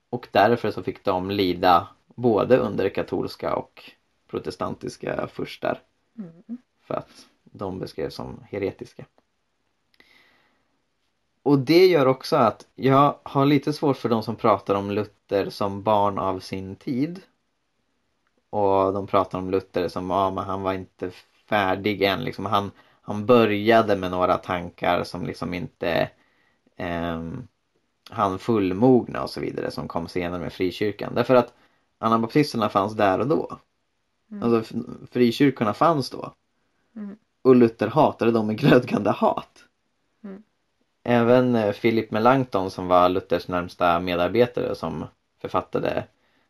och 0.10 0.28
därför 0.32 0.72
så 0.72 0.84
fick 0.84 1.04
de 1.04 1.32
lida 1.32 1.88
både 2.16 2.58
under 2.58 2.90
katolska 2.90 3.56
och 3.56 3.92
protestantiska 4.28 5.28
furstar 5.28 5.82
Mm. 6.18 6.58
för 6.82 6.94
att 6.94 7.26
de 7.44 7.80
beskrevs 7.80 8.16
som 8.16 8.44
heretiska. 8.50 9.06
Och 11.46 11.60
det 11.60 11.88
gör 11.88 12.06
också 12.06 12.36
att 12.36 12.68
jag 12.76 13.16
har 13.24 13.46
lite 13.46 13.74
svårt 13.74 13.98
för 13.98 14.10
de 14.10 14.24
som 14.24 14.36
pratar 14.36 14.76
om 14.76 14.92
Luther 14.92 15.50
som 15.50 15.84
barn 15.84 16.20
av 16.20 16.40
sin 16.40 16.76
tid. 16.76 17.22
Och 18.50 18.94
de 18.94 19.08
pratar 19.08 19.38
om 19.38 19.50
Luther 19.50 19.88
som, 19.88 20.10
ja 20.10 20.32
men 20.32 20.44
han 20.44 20.62
var 20.62 20.74
inte 20.74 21.12
färdig 21.50 22.02
än 22.02 22.24
liksom. 22.24 22.46
Han, 22.46 22.72
han 23.02 23.26
började 23.26 23.96
med 23.96 24.12
några 24.12 24.38
tankar 24.38 25.04
som 25.04 25.26
liksom 25.26 25.54
inte 25.54 26.10
ehm, 26.78 27.48
han 28.10 28.40
fullmogna 28.40 29.24
och 29.24 29.30
så 29.30 29.42
vidare 29.42 29.72
som 29.72 29.88
kom 29.88 30.08
senare 30.08 30.40
med 30.40 30.54
frikyrkan. 30.54 31.16
Därför 31.16 31.36
att 31.36 31.54
anabaptisterna 31.98 32.70
fanns 32.70 32.94
där 32.94 33.20
och 33.20 33.28
då. 33.28 33.60
Mm. 34.32 34.44
Alltså 34.44 34.76
frikyrkorna 35.12 35.74
fanns 35.74 36.10
då. 36.10 36.34
Mm. 36.96 37.16
Och 37.42 37.56
Luther 37.56 37.88
hatade 37.88 38.32
dem 38.32 38.48
med 38.48 38.58
glödgande 38.60 39.12
hat. 39.12 39.65
Även 41.08 41.56
eh, 41.56 41.72
Philip 41.72 42.12
Melanchthon 42.12 42.72
som 42.72 42.88
var 42.88 43.10
Luthers 43.10 43.48
närmsta 43.48 44.00
medarbetare 44.00 44.76
som 44.76 45.06
författade 45.42 46.04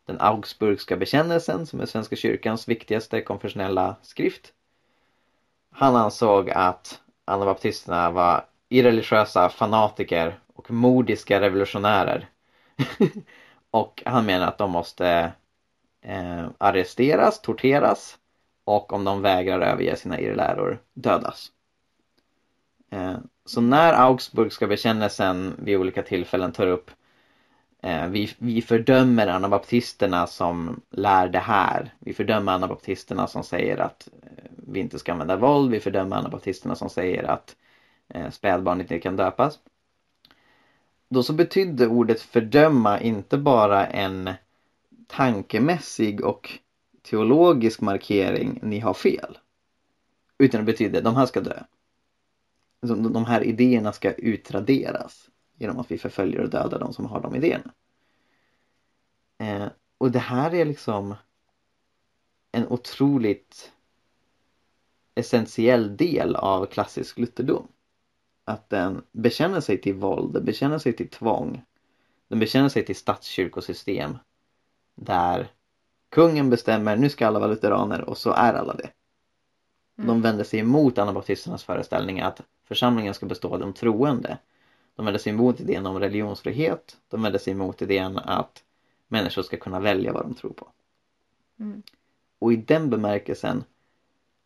den 0.05 0.21
Augsburgska 0.21 0.97
bekännelsen 0.97 1.65
som 1.65 1.79
är 1.79 1.85
Svenska 1.85 2.15
kyrkans 2.15 2.67
viktigaste 2.67 3.21
konfessionella 3.21 3.95
skrift. 4.01 4.53
Han 5.71 5.95
ansåg 5.95 6.50
att 6.50 7.01
anabaptisterna 7.25 8.12
var 8.12 8.45
irreligiösa 8.69 9.50
fanatiker 9.50 10.39
och 10.53 10.71
modiska 10.71 11.41
revolutionärer. 11.41 12.29
och 13.71 14.03
han 14.05 14.25
menar 14.25 14.47
att 14.47 14.57
de 14.57 14.71
måste 14.71 15.31
eh, 16.01 16.45
arresteras, 16.57 17.41
torteras 17.41 18.17
och 18.63 18.93
om 18.93 19.03
de 19.03 19.21
vägrar 19.21 19.62
överge 19.62 19.95
sina 19.95 20.19
irrläror 20.19 20.81
dödas. 20.93 21.51
Eh, 22.91 23.17
så 23.45 23.61
när 23.61 23.93
Augsburgska 23.93 24.67
bekännelsen 24.67 25.55
vid 25.59 25.77
olika 25.77 26.03
tillfällen 26.03 26.51
tar 26.51 26.67
upp 26.67 26.91
eh, 27.81 28.07
vi, 28.07 28.35
vi 28.37 28.61
fördömer 28.61 29.27
anabaptisterna 29.27 30.27
som 30.27 30.81
lär 30.89 31.27
det 31.27 31.39
här. 31.39 31.93
Vi 31.99 32.13
fördömer 32.13 32.51
anabaptisterna 32.51 33.27
som 33.27 33.43
säger 33.43 33.77
att 33.77 34.07
eh, 34.23 34.43
vi 34.67 34.79
inte 34.79 34.99
ska 34.99 35.11
använda 35.11 35.35
våld. 35.35 35.71
Vi 35.71 35.79
fördömer 35.79 36.15
anabaptisterna 36.15 36.75
som 36.75 36.89
säger 36.89 37.23
att 37.23 37.55
eh, 38.07 38.29
spädbarn 38.29 38.81
inte 38.81 38.99
kan 38.99 39.15
döpas. 39.15 39.59
Då 41.09 41.23
så 41.23 41.33
betydde 41.33 41.87
ordet 41.87 42.21
fördöma 42.21 42.99
inte 43.01 43.37
bara 43.37 43.87
en 43.87 44.29
tankemässig 45.07 46.25
och 46.25 46.51
teologisk 47.01 47.81
markering, 47.81 48.59
ni 48.61 48.79
har 48.79 48.93
fel. 48.93 49.37
Utan 50.37 50.59
det 50.59 50.71
betyder, 50.71 51.01
de 51.01 51.15
här 51.15 51.25
ska 51.25 51.41
dö. 51.41 51.63
Alltså, 52.82 52.96
de- 52.96 53.13
De 53.13 53.25
här 53.25 53.44
idéerna 53.44 53.91
ska 53.94 54.12
utraderas 54.13 55.29
genom 55.58 55.79
att 55.79 55.91
vi 55.91 55.98
förföljer 55.98 56.41
och 56.41 56.50
dödar 56.50 56.79
de 56.79 56.94
som 56.94 57.05
har 57.05 57.22
de 57.22 57.36
idéerna. 57.36 57.74
Eh, 59.38 59.67
och 59.98 60.12
det 60.12 60.20
här 60.20 60.53
är 60.53 60.65
liksom 60.65 61.15
en 62.51 62.67
otroligt 62.67 63.72
essentiell 65.15 65.98
del 65.98 66.36
av 66.36 66.65
klassisk 66.65 67.17
lutherdom. 67.20 67.67
Att 68.46 68.70
den 68.70 69.03
bekänner 69.12 69.60
sig 69.62 69.82
till 69.82 69.96
våld, 69.96 70.34
den 70.34 70.46
bekänner 70.46 70.77
sig 70.77 70.94
till 70.94 71.10
tvång. 71.10 71.62
Den 72.27 72.39
bekänner 72.39 72.70
sig 72.70 72.86
till 72.86 72.96
statskyrkosystem. 72.96 74.17
Där 74.96 75.51
kungen 76.10 76.50
bestämmer, 76.50 76.96
nu 76.96 77.10
ska 77.10 77.27
alla 77.27 77.39
vara 77.39 77.50
lutheraner 77.50 78.01
och 78.10 78.17
så 78.17 78.32
är 78.32 78.53
alla 78.53 78.74
det. 78.74 78.89
Mm. 79.98 80.08
De 80.08 80.22
vänder 80.22 80.44
sig 80.44 80.60
emot 80.60 80.98
anabaptisternas 80.98 81.63
föreställning 81.63 82.22
att 82.22 82.41
församlingen 82.65 83.13
ska 83.13 83.25
bestå 83.25 83.53
av 83.53 83.60
de 83.60 83.74
troende. 83.74 84.38
De 84.95 85.05
vänder 85.05 85.19
sig 85.19 85.34
emot 85.34 85.60
idén 85.60 85.86
om 85.86 86.00
religionsfrihet. 86.00 86.98
De 87.07 87.22
vänder 87.22 87.39
sig 87.39 87.53
emot 87.53 87.81
idén 87.81 88.17
att 88.17 88.63
människor 89.07 89.41
ska 89.41 89.57
kunna 89.57 89.79
välja 89.79 90.13
vad 90.13 90.24
de 90.24 90.34
tror 90.34 90.53
på. 90.53 90.67
Mm. 91.60 91.84
Och 92.39 92.53
i 92.53 92.55
den 92.55 92.89
bemärkelsen 92.89 93.63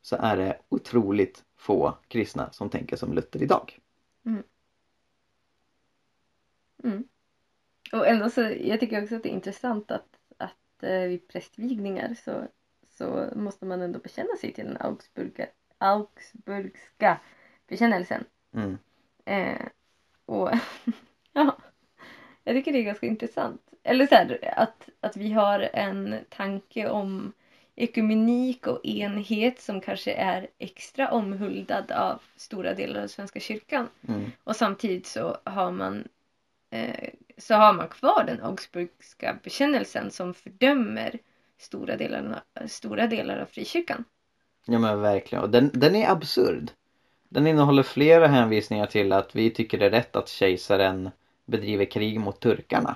så 0.01 0.15
är 0.15 0.38
det 0.38 0.59
otroligt 0.69 1.43
få 1.55 1.97
kristna 2.07 2.51
som 2.51 2.69
tänker 2.69 2.95
som 2.95 3.13
Luther 3.13 3.43
idag. 3.43 3.79
Mm. 4.25 4.43
Och 7.91 8.07
ändå 8.07 8.29
så, 8.29 8.41
jag 8.41 8.79
tycker 8.79 9.03
också 9.03 9.15
att 9.15 9.23
det 9.23 9.29
är 9.29 9.33
intressant 9.33 9.91
att, 9.91 10.19
att 10.38 10.83
eh, 10.83 11.01
vid 11.01 11.27
prästvigningar 11.27 12.15
så, 12.25 12.47
så 12.97 13.29
måste 13.35 13.65
man 13.65 13.81
ändå 13.81 13.99
bekänna 13.99 14.35
sig 14.35 14.53
till 14.53 14.65
den 14.65 14.77
Augsburga, 14.79 15.47
Augsburgska 15.77 17.19
bekännelsen. 17.69 18.23
Mm. 18.53 18.77
Eh, 19.25 19.65
och 20.25 20.51
ja, 21.33 21.57
jag 22.43 22.55
tycker 22.55 22.71
det 22.71 22.79
är 22.79 22.83
ganska 22.83 23.07
intressant. 23.07 23.61
Eller 23.83 24.07
så 24.07 24.15
här, 24.15 24.53
att, 24.55 24.89
att 24.99 25.17
vi 25.17 25.31
har 25.31 25.69
en 25.73 26.15
tanke 26.29 26.89
om 26.89 27.33
ekumenik 27.75 28.67
och 28.67 28.85
enhet 28.85 29.61
som 29.61 29.81
kanske 29.81 30.13
är 30.13 30.47
extra 30.57 31.11
omhuldad 31.11 31.91
av 31.91 32.21
stora 32.35 32.73
delar 32.73 33.03
av 33.03 33.07
Svenska 33.07 33.39
kyrkan. 33.39 33.88
Mm. 34.07 34.31
Och 34.43 34.55
samtidigt 34.55 35.07
så 35.07 35.38
har 35.43 35.71
man 35.71 36.07
eh, 36.69 37.09
så 37.38 37.55
har 37.55 37.73
man 37.73 37.88
kvar 37.88 38.23
den 38.27 38.41
Augsburgska 38.41 39.38
bekännelsen 39.43 40.11
som 40.11 40.33
fördömer 40.33 41.19
stora 41.57 41.97
delar, 41.97 42.41
stora 42.67 43.07
delar 43.07 43.39
av 43.39 43.45
frikyrkan. 43.45 44.03
Ja 44.65 44.79
men 44.79 45.01
verkligen. 45.01 45.43
Och 45.43 45.49
den, 45.49 45.71
den 45.73 45.95
är 45.95 46.09
absurd. 46.09 46.71
Den 47.29 47.48
innehåller 47.48 47.83
flera 47.83 48.27
hänvisningar 48.27 48.86
till 48.86 49.12
att 49.12 49.36
vi 49.36 49.50
tycker 49.50 49.77
det 49.77 49.86
är 49.86 49.89
rätt 49.89 50.15
att 50.15 50.29
kejsaren 50.29 51.09
bedriver 51.45 51.86
krig 51.86 52.19
mot 52.19 52.39
turkarna. 52.39 52.95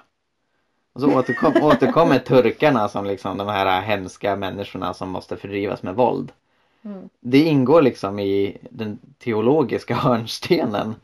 Och 0.94 1.02
så 1.02 1.20
återkom, 1.20 1.54
återkommer 1.62 2.20
turkarna 2.20 2.90
som 2.90 3.06
liksom 3.06 3.38
de 3.38 3.48
här 3.48 3.82
hemska 3.82 4.36
människorna 4.36 4.94
som 4.94 5.10
måste 5.10 5.38
fördrivas 5.38 5.84
med 5.84 5.96
våld. 5.96 6.32
Mm. 6.82 7.10
Det 7.20 7.40
ingår 7.40 7.82
liksom 7.82 8.20
i 8.20 8.58
den 8.70 9.00
teologiska 9.20 9.96
hörnstenen 10.04 10.96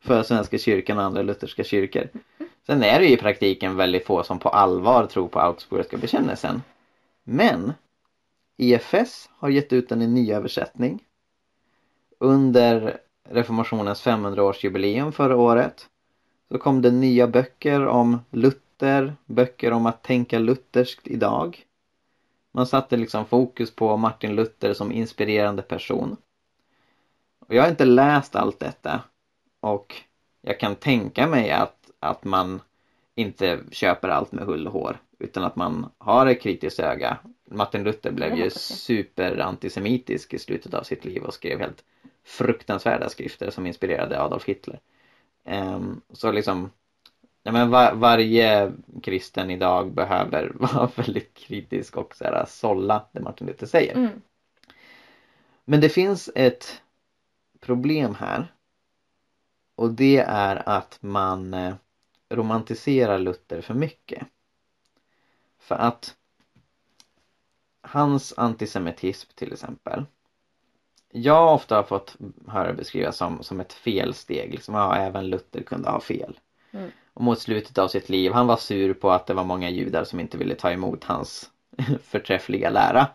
för 0.00 0.22
Svenska 0.22 0.58
kyrkan 0.58 0.98
och 0.98 1.04
andra 1.04 1.22
lutherska 1.22 1.64
kyrkor. 1.64 2.08
Sen 2.66 2.82
är 2.82 2.98
det 2.98 3.06
ju 3.06 3.12
i 3.12 3.16
praktiken 3.16 3.76
väldigt 3.76 4.06
få 4.06 4.22
som 4.22 4.38
på 4.38 4.48
allvar 4.48 5.06
tror 5.06 5.28
på 5.28 5.40
Augsburgska 5.40 5.96
bekännelsen. 5.96 6.62
Men 7.24 7.72
IFS 8.56 9.30
har 9.38 9.48
gett 9.48 9.72
ut 9.72 9.88
den 9.88 10.02
i 10.02 10.06
nyöversättning 10.06 11.00
under 12.22 12.98
reformationens 13.28 14.06
500-årsjubileum 14.06 15.12
förra 15.12 15.36
året 15.36 15.88
så 16.48 16.58
kom 16.58 16.82
det 16.82 16.90
nya 16.90 17.26
böcker 17.26 17.86
om 17.86 18.18
Luther, 18.30 19.16
böcker 19.26 19.72
om 19.72 19.86
att 19.86 20.02
tänka 20.02 20.38
lutherskt 20.38 21.06
idag. 21.08 21.64
Man 22.52 22.66
satte 22.66 22.96
liksom 22.96 23.26
fokus 23.26 23.74
på 23.74 23.96
Martin 23.96 24.34
Luther 24.36 24.74
som 24.74 24.92
inspirerande 24.92 25.62
person. 25.62 26.16
Och 27.46 27.54
jag 27.54 27.62
har 27.62 27.68
inte 27.68 27.84
läst 27.84 28.36
allt 28.36 28.60
detta 28.60 29.00
och 29.60 29.94
jag 30.42 30.60
kan 30.60 30.74
tänka 30.74 31.26
mig 31.26 31.50
att, 31.50 31.90
att 32.00 32.24
man 32.24 32.60
inte 33.14 33.58
köper 33.70 34.08
allt 34.08 34.32
med 34.32 34.44
hull 34.44 34.66
och 34.66 34.72
hår 34.72 34.98
utan 35.18 35.44
att 35.44 35.56
man 35.56 35.86
har 35.98 36.26
ett 36.26 36.42
kritiskt 36.42 36.80
öga. 36.80 37.18
Martin 37.50 37.84
Luther 37.84 38.10
blev 38.10 38.36
ju 38.36 38.42
hoppas 38.42 38.68
det. 38.68 38.74
super 38.74 39.38
antisemitisk 39.38 40.34
i 40.34 40.38
slutet 40.38 40.74
av 40.74 40.82
sitt 40.82 41.04
liv 41.04 41.22
och 41.22 41.34
skrev 41.34 41.60
helt 41.60 41.84
fruktansvärda 42.24 43.08
skrifter 43.08 43.50
som 43.50 43.66
inspirerade 43.66 44.20
Adolf 44.20 44.44
Hitler. 44.44 44.80
Um, 45.44 46.00
så 46.12 46.32
liksom 46.32 46.70
Ja, 47.42 47.52
men 47.52 47.70
var, 47.70 47.94
varje 47.94 48.72
kristen 49.02 49.50
idag 49.50 49.92
behöver 49.92 50.52
vara 50.54 50.90
väldigt 50.96 51.34
kritisk 51.34 51.96
och 51.96 52.16
så 52.16 52.24
här, 52.24 52.44
sålla 52.48 53.06
det 53.12 53.20
Martin 53.20 53.46
Luther 53.46 53.66
säger. 53.66 53.94
Mm. 53.94 54.22
Men 55.64 55.80
det 55.80 55.88
finns 55.88 56.30
ett 56.34 56.82
problem 57.60 58.14
här. 58.14 58.54
Och 59.74 59.90
det 59.90 60.18
är 60.18 60.68
att 60.68 60.98
man 61.00 61.54
eh, 61.54 61.74
romantiserar 62.28 63.18
Luther 63.18 63.60
för 63.60 63.74
mycket. 63.74 64.26
För 65.58 65.74
att 65.74 66.16
hans 67.80 68.34
antisemitism 68.36 69.30
till 69.34 69.52
exempel. 69.52 70.04
Jag 71.14 71.54
ofta 71.54 71.76
har 71.76 71.82
fått 71.82 72.16
höra 72.48 72.72
beskrivas 72.72 73.16
som, 73.16 73.42
som 73.42 73.60
ett 73.60 73.72
felsteg. 73.72 74.50
Liksom, 74.52 74.74
ja, 74.74 74.96
även 74.96 75.26
Luther 75.26 75.62
kunde 75.62 75.90
ha 75.90 76.00
fel. 76.00 76.38
Mm. 76.72 76.90
Och 77.14 77.22
mot 77.22 77.38
slutet 77.38 77.78
av 77.78 77.88
sitt 77.88 78.08
liv, 78.08 78.32
han 78.32 78.46
var 78.46 78.56
sur 78.56 78.94
på 78.94 79.10
att 79.10 79.26
det 79.26 79.34
var 79.34 79.44
många 79.44 79.70
judar 79.70 80.04
som 80.04 80.20
inte 80.20 80.38
ville 80.38 80.54
ta 80.54 80.70
emot 80.70 81.04
hans 81.04 81.50
förträffliga 82.04 82.70
lära. 82.70 83.06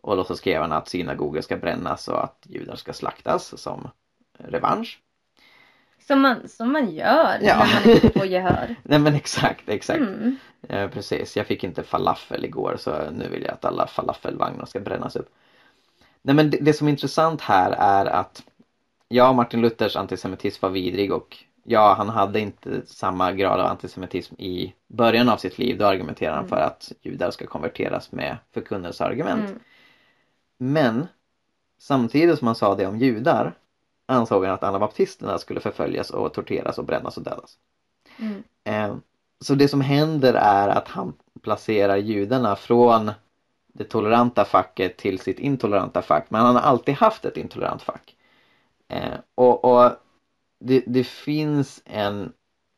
Och 0.00 0.16
då 0.16 0.24
så 0.24 0.36
skrev 0.36 0.60
han 0.62 0.72
att 0.72 0.88
synagogor 0.88 1.40
ska 1.40 1.56
brännas 1.56 2.08
och 2.08 2.24
att 2.24 2.46
judar 2.48 2.76
ska 2.76 2.92
slaktas 2.92 3.60
som 3.62 3.90
revansch. 4.38 5.00
Som 6.06 6.20
man, 6.20 6.48
som 6.48 6.72
man 6.72 6.90
gör 6.94 7.38
Ja. 7.42 7.58
när 7.58 7.84
man 7.84 7.94
inte 7.94 8.10
får 8.10 8.26
gehör. 8.26 8.76
Nej 8.82 8.98
men 8.98 9.14
exakt, 9.14 9.68
exakt. 9.68 10.00
Mm. 10.00 10.36
Eh, 10.68 10.90
precis, 10.90 11.36
jag 11.36 11.46
fick 11.46 11.64
inte 11.64 11.82
falafel 11.82 12.44
igår 12.44 12.76
så 12.78 13.10
nu 13.10 13.28
vill 13.28 13.42
jag 13.42 13.52
att 13.52 13.64
alla 13.64 13.86
falafelvagnar 13.86 14.64
ska 14.66 14.80
brännas 14.80 15.16
upp. 15.16 15.28
Nej 16.26 16.34
men 16.34 16.50
det, 16.50 16.58
det 16.60 16.72
som 16.72 16.86
är 16.86 16.90
intressant 16.90 17.40
här 17.40 17.70
är 17.70 18.06
att 18.06 18.42
ja, 19.08 19.32
Martin 19.32 19.60
Luthers 19.60 19.96
antisemitism 19.96 20.62
var 20.62 20.70
vidrig 20.70 21.12
och 21.12 21.36
ja, 21.64 21.94
han 21.98 22.08
hade 22.08 22.40
inte 22.40 22.86
samma 22.86 23.32
grad 23.32 23.60
av 23.60 23.66
antisemitism 23.66 24.34
i 24.34 24.74
början 24.86 25.28
av 25.28 25.36
sitt 25.36 25.58
liv. 25.58 25.78
Då 25.78 25.86
argumenterar 25.86 26.30
han 26.34 26.44
Mm. 26.44 26.48
för 26.48 26.56
att 26.56 26.92
judar 27.02 27.30
ska 27.30 27.46
konverteras 27.46 28.12
med 28.12 28.36
förkunnelseargument. 28.54 29.50
Mm. 29.50 29.60
Men 30.58 31.06
samtidigt 31.78 32.38
som 32.38 32.46
han 32.46 32.54
sa 32.54 32.74
det 32.74 32.86
om 32.86 32.98
judar 32.98 33.54
ansåg 34.06 34.44
han 34.44 34.54
att 34.54 34.62
anabaptisterna 34.62 35.38
skulle 35.38 35.60
förföljas 35.60 36.10
och 36.10 36.34
torteras 36.34 36.78
och 36.78 36.84
brännas 36.84 37.16
och 37.16 37.22
dödas. 37.22 37.56
Mm. 38.18 38.42
Eh, 38.64 38.96
Så 39.40 39.54
det 39.54 39.68
som 39.68 39.80
händer 39.80 40.34
är 40.34 40.68
att 40.68 40.88
han 40.88 41.12
placerar 41.42 41.96
judarna 41.96 42.56
från 42.56 43.10
det 43.76 43.84
toleranta 43.84 44.44
facket 44.44 44.96
till 44.96 45.18
sitt 45.18 45.38
intoleranta 45.38 46.02
fack. 46.02 46.26
Men 46.30 46.40
han 46.40 46.54
har 46.54 46.62
alltid 46.62 46.94
haft 46.94 47.24
ett 47.24 47.36
intolerant 47.36 47.82
fack. 47.82 48.16
Eh, 48.88 49.14
Och, 49.34 49.64
och 49.64 49.92
det, 50.60 50.84
det 50.86 51.04
finns 51.04 51.82
en 51.84 52.32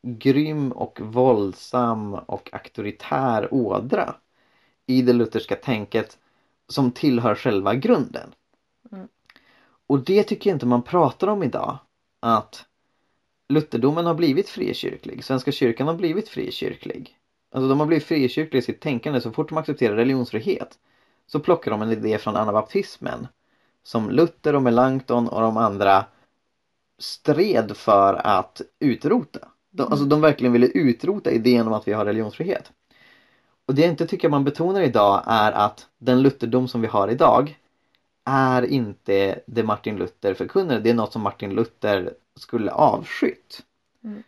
grym 0.07 0.71
och 0.71 0.99
våldsam 1.01 2.13
och 2.13 2.49
auktoritär 2.53 3.53
ådra 3.53 4.15
i 4.87 5.01
det 5.01 5.13
lutherska 5.13 5.55
tänket 5.55 6.17
som 6.67 6.91
tillhör 6.91 7.35
själva 7.35 7.75
grunden. 7.75 8.35
Mm. 8.91 9.07
Och 9.87 9.99
det 9.99 10.23
tycker 10.23 10.49
jag 10.49 10.55
inte 10.55 10.65
man 10.65 10.81
pratar 10.81 11.27
om 11.27 11.43
idag. 11.43 11.77
Att 12.21 12.65
Lutherdomen 13.49 14.05
har 14.05 14.13
blivit 14.13 14.49
frikyrklig. 14.49 15.23
Svenska 15.23 15.51
kyrkan 15.51 15.87
har 15.87 15.95
blivit 15.95 16.29
frikyrklig. 16.29 17.17
Alltså 17.51 17.69
de 17.69 17.79
har 17.79 17.87
blivit 17.87 18.05
frikyrkliga 18.05 18.59
i 18.59 18.65
sitt 18.65 18.81
tänkande. 18.81 19.21
Så 19.21 19.31
fort 19.31 19.49
de 19.49 19.57
accepterar 19.57 19.95
religionsfrihet 19.95 20.79
så 21.31 21.39
plockar 21.39 21.71
de 21.71 21.81
en 21.81 21.91
idé 21.91 22.17
från 22.17 22.35
anabaptismen. 22.35 23.27
Som 23.83 24.09
Luther 24.09 24.55
och 24.55 24.61
Melanchthon 24.61 25.27
och 25.27 25.41
de 25.41 25.57
andra 25.57 26.05
stred 26.99 27.77
för 27.77 28.13
att 28.13 28.61
utrota. 28.79 29.39
De, 29.71 29.83
alltså 29.83 30.05
de 30.05 30.21
verkligen 30.21 30.53
ville 30.53 30.67
utrota 30.67 31.31
idén 31.31 31.67
om 31.67 31.73
att 31.73 31.87
vi 31.87 31.93
har 31.93 32.05
religionsfrihet. 32.05 32.71
Och 33.65 33.75
det 33.75 33.81
jag 33.81 33.89
inte 33.89 34.07
tycker 34.07 34.29
man 34.29 34.43
betonar 34.43 34.81
idag 34.81 35.23
är 35.25 35.51
att 35.51 35.87
den 35.97 36.21
lutherdom 36.21 36.67
som 36.67 36.81
vi 36.81 36.87
har 36.87 37.07
idag 37.07 37.59
är 38.25 38.61
inte 38.61 39.39
det 39.45 39.63
Martin 39.63 39.97
Luther 39.97 40.33
förkunnade. 40.33 40.79
Det 40.79 40.89
är 40.89 40.93
något 40.93 41.13
som 41.13 41.21
Martin 41.21 41.53
Luther 41.53 42.13
skulle 42.35 42.71
avskytt. 42.71 43.63
Mm. 44.03 44.23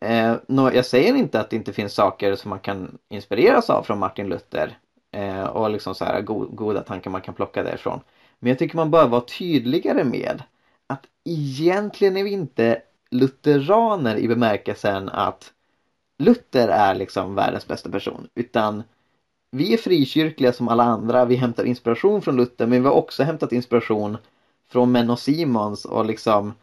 Eh, 0.00 0.74
jag 0.74 0.86
säger 0.86 1.14
inte 1.14 1.40
att 1.40 1.50
det 1.50 1.56
inte 1.56 1.72
finns 1.72 1.94
saker 1.94 2.34
som 2.34 2.48
man 2.48 2.60
kan 2.60 2.98
inspireras 3.08 3.70
av 3.70 3.82
från 3.82 3.98
Martin 3.98 4.28
Luther. 4.28 4.78
Eh, 5.12 5.44
och 5.44 5.70
liksom 5.70 5.94
så 5.94 6.04
här 6.04 6.20
go 6.20 6.46
goda 6.46 6.82
tankar 6.82 7.10
man 7.10 7.20
kan 7.20 7.34
plocka 7.34 7.62
därifrån. 7.62 8.00
Men 8.38 8.50
jag 8.50 8.58
tycker 8.58 8.76
man 8.76 8.90
bör 8.90 9.08
vara 9.08 9.20
tydligare 9.20 10.04
med 10.04 10.42
att 10.86 11.06
egentligen 11.24 12.16
är 12.16 12.24
vi 12.24 12.30
inte 12.30 12.82
lutheraner 13.10 14.16
i 14.16 14.28
bemärkelsen 14.28 15.08
att 15.08 15.52
Luther 16.18 16.68
är 16.68 16.94
liksom 16.94 17.34
världens 17.34 17.66
bästa 17.66 17.90
person. 17.90 18.28
Utan 18.34 18.82
vi 19.50 19.72
är 19.74 19.76
frikyrkliga 19.76 20.52
som 20.52 20.68
alla 20.68 20.84
andra. 20.84 21.24
Vi 21.24 21.36
hämtar 21.36 21.64
inspiration 21.64 22.22
från 22.22 22.36
Luther 22.36 22.66
men 22.66 22.82
vi 22.82 22.88
har 22.88 22.94
också 22.94 23.22
hämtat 23.22 23.52
inspiration 23.52 24.16
från 24.68 24.92
Menno 24.92 25.16
Simons 25.16 25.84
och 25.84 26.04
liksom 26.04 26.54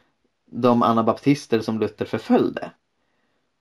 de 0.46 0.84
anabaptister 0.84 1.60
som 1.60 1.80
Luther 1.80 2.06
förföljde. 2.06 2.72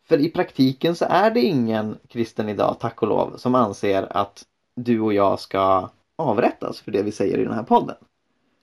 För 0.09 0.19
i 0.19 0.29
praktiken 0.29 0.97
så 0.97 1.05
är 1.09 1.31
det 1.31 1.41
ingen 1.41 1.99
kristen 2.09 2.49
idag, 2.49 2.77
tack 2.81 3.03
och 3.03 3.09
lov, 3.09 3.37
som 3.37 3.55
anser 3.55 4.17
att 4.17 4.45
du 4.77 5.01
och 5.01 5.15
jag 5.15 5.41
ska 5.41 5.91
avrättas 6.17 6.81
för 6.81 6.93
det 6.93 7.03
vi 7.03 7.13
säger 7.13 7.39
i 7.39 7.45
den 7.45 7.55
här 7.55 7.63
podden. 7.63 7.97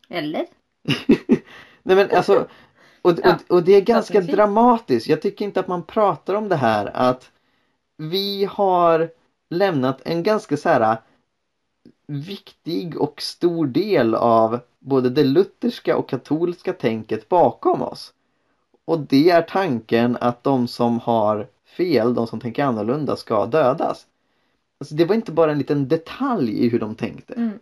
Eller? 0.10 0.46
Nej 1.84 1.96
men 1.96 2.12
alltså 2.12 2.48
och, 3.02 3.14
Ja, 3.24 3.36
och, 3.50 3.56
och 3.56 3.64
det 3.64 3.72
är 3.76 3.82
ganska 3.82 4.14
förhoppningsvis. 4.14 4.36
dramatiskt. 4.36 5.08
Jag 5.08 5.22
tycker 5.22 5.46
inte 5.46 5.60
att 5.60 5.68
man 5.68 5.84
pratar 5.84 6.34
om 6.34 6.50
det 6.50 6.56
här 6.56 6.92
att 6.94 7.32
vi 7.98 8.46
har 8.52 9.10
lämnat 9.50 10.02
en 10.06 10.24
ganska 10.24 10.58
så 10.58 10.70
här 10.70 10.98
viktig 12.08 13.02
och 13.02 13.22
stor 13.22 13.68
del 13.68 14.16
av 14.16 14.60
både 14.80 15.10
det 15.10 15.24
lutherska 15.24 15.98
och 15.98 16.10
katolska 16.10 16.74
tänket 16.74 17.30
bakom 17.30 17.82
oss. 17.82 18.14
Och 18.86 19.00
det 19.00 19.30
är 19.30 19.42
tanken 19.42 20.18
att 20.22 20.44
de 20.44 20.68
som 20.68 21.00
har 21.00 21.48
fel, 21.78 22.14
de 22.14 22.28
som 22.28 22.40
tänker 22.40 22.64
annorlunda, 22.64 23.16
ska 23.16 23.46
dödas. 23.46 24.06
Alltså 24.84 24.96
det 24.96 25.06
var 25.06 25.16
inte 25.16 25.32
bara 25.32 25.52
en 25.52 25.58
liten 25.58 25.88
detalj 25.88 26.66
i 26.66 26.70
hur 26.70 26.80
de 26.80 26.96
tänkte. 26.96 27.34
Mm. 27.34 27.60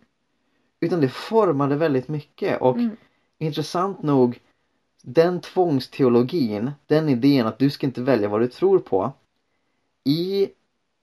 Utan 0.80 1.02
det 1.02 1.10
formade 1.10 1.76
väldigt 1.76 2.08
mycket. 2.08 2.62
Och 2.62 2.78
Mm. 2.78 2.96
intressant 3.38 4.04
nog, 4.04 4.40
den 5.04 5.42
tvångsteologin, 5.42 6.72
den 6.88 7.10
idén 7.10 7.48
att 7.48 7.60
du 7.60 7.70
ska 7.70 7.88
inte 7.88 8.02
välja 8.02 8.30
vad 8.30 8.42
du 8.42 8.48
tror 8.48 8.80
på. 8.80 9.12
I 10.04 10.50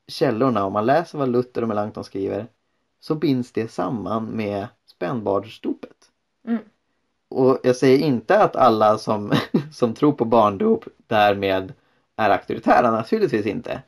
källorna, 0.09 0.65
om 0.65 0.73
man 0.73 0.87
läser 0.87 1.19
vad 1.19 1.29
Luther 1.29 1.63
och 1.63 1.69
Melanchthon 1.69 2.05
skriver, 2.05 2.47
så 3.01 3.15
binds 3.15 3.53
det 3.53 3.69
samman 3.69 4.25
med 4.25 4.67
spännbarnsdopet. 4.87 6.11
Mm. 6.49 6.63
Och 7.29 7.59
jag 7.63 7.77
säger 7.77 7.99
inte 7.99 8.43
att 8.43 8.57
alla 8.57 8.99
som, 8.99 9.33
som 9.73 9.95
tror 9.95 10.13
på 10.13 10.25
barndop 10.25 10.85
därmed 11.07 11.73
är 12.17 12.31
auktoritära, 12.31 12.91
naturligtvis 12.91 13.47
inte. 13.47 13.83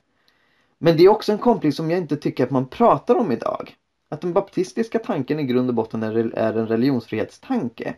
Men 0.83 0.97
det 0.97 1.05
är 1.05 1.09
också 1.09 1.33
en 1.33 1.39
koppling 1.39 1.73
som 1.73 1.91
jag 1.91 1.99
inte 2.01 2.17
tycker 2.17 2.45
att 2.45 2.51
man 2.51 2.67
pratar 2.67 3.15
om 3.15 3.33
idag. 3.33 3.77
Att 4.09 4.21
den 4.21 4.33
baptistiska 4.33 4.99
tanken 4.99 5.41
i 5.41 5.45
grund 5.45 5.69
och 5.69 5.75
botten 5.75 6.03
är, 6.03 6.57
en 6.57 6.67
religionsfrihetstanke. 6.67 7.95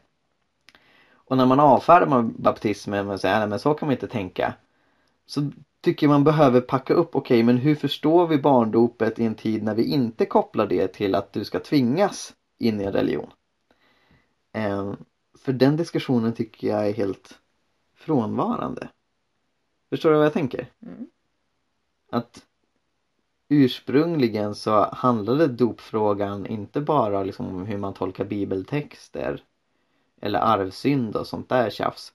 Och 1.12 1.36
när 1.36 1.46
man 1.46 1.60
avfärdar 1.60 2.22
baptismen 2.22 3.10
och 3.10 3.20
säger 3.20 3.48
att 3.48 3.60
så 3.60 3.74
kan 3.74 3.86
man 3.86 3.92
inte 3.92 4.08
tänka. 4.08 4.54
Så 5.26 5.50
tycker 5.80 6.08
man 6.08 6.24
behöver 6.24 6.60
packa 6.60 6.94
upp, 6.94 7.16
okej 7.16 7.42
men 7.42 7.56
hur 7.56 7.74
förstår 7.74 8.26
vi 8.26 8.38
barndopet 8.38 9.18
i 9.18 9.24
en 9.24 9.34
tid 9.34 9.62
när 9.62 9.74
vi 9.74 9.84
inte 9.84 10.26
kopplar 10.26 10.66
det 10.66 10.88
till 10.88 11.14
att 11.14 11.32
du 11.32 11.44
ska 11.44 11.60
tvingas 11.60 12.34
in 12.58 12.80
i 12.80 12.84
en 12.84 12.92
religion? 12.92 13.30
Ehm, 14.52 14.96
för 15.38 15.52
den 15.52 15.76
diskussionen 15.76 16.32
tycker 16.32 16.68
jag 16.68 16.88
är 16.88 16.92
helt 16.92 17.38
frånvarande. 17.94 18.88
Förstår 19.90 20.10
du 20.10 20.16
vad 20.16 20.26
jag 20.26 20.32
tänker? 20.32 20.66
Mm. 20.82 21.06
Att 22.10 22.46
ursprungligen 23.52 24.54
så 24.54 24.84
handlade 24.92 25.46
dopfrågan 25.46 26.46
inte 26.46 26.80
bara 26.80 27.22
liksom 27.22 27.46
om 27.46 27.66
hur 27.66 27.78
man 27.78 27.94
tolkar 27.94 28.24
bibeltexter 28.24 29.42
eller 30.20 30.38
arvsynd 30.38 31.16
och 31.16 31.26
sånt 31.26 31.48
där 31.48 31.70
tjafs. 31.70 32.12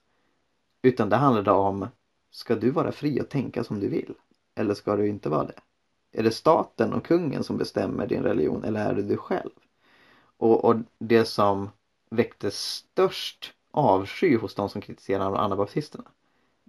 Utan 0.82 1.08
det 1.08 1.16
handlade 1.16 1.50
om, 1.50 1.88
ska 2.30 2.54
du 2.54 2.70
vara 2.70 2.92
fri 2.92 3.20
och 3.20 3.28
tänka 3.28 3.64
som 3.64 3.80
du 3.80 3.88
vill? 3.88 4.14
Eller 4.54 4.74
ska 4.74 4.96
du 4.96 5.08
inte 5.08 5.28
vara 5.28 5.44
det? 5.44 5.60
Är 6.12 6.22
det 6.22 6.30
staten 6.30 6.92
och 6.92 7.04
kungen 7.04 7.44
som 7.44 7.56
bestämmer 7.56 8.06
din 8.06 8.22
religion 8.22 8.64
eller 8.64 8.90
är 8.90 8.94
det 8.94 9.02
du 9.02 9.16
själv? 9.16 9.50
Och, 10.36 10.64
och 10.64 10.76
det 10.98 11.24
som 11.24 11.70
väckte 12.10 12.50
störst 12.50 13.52
avsky 13.70 14.36
hos 14.36 14.54
de 14.54 14.68
som 14.68 14.80
kritiserade 14.80 15.38
anabaptisterna 15.38 16.04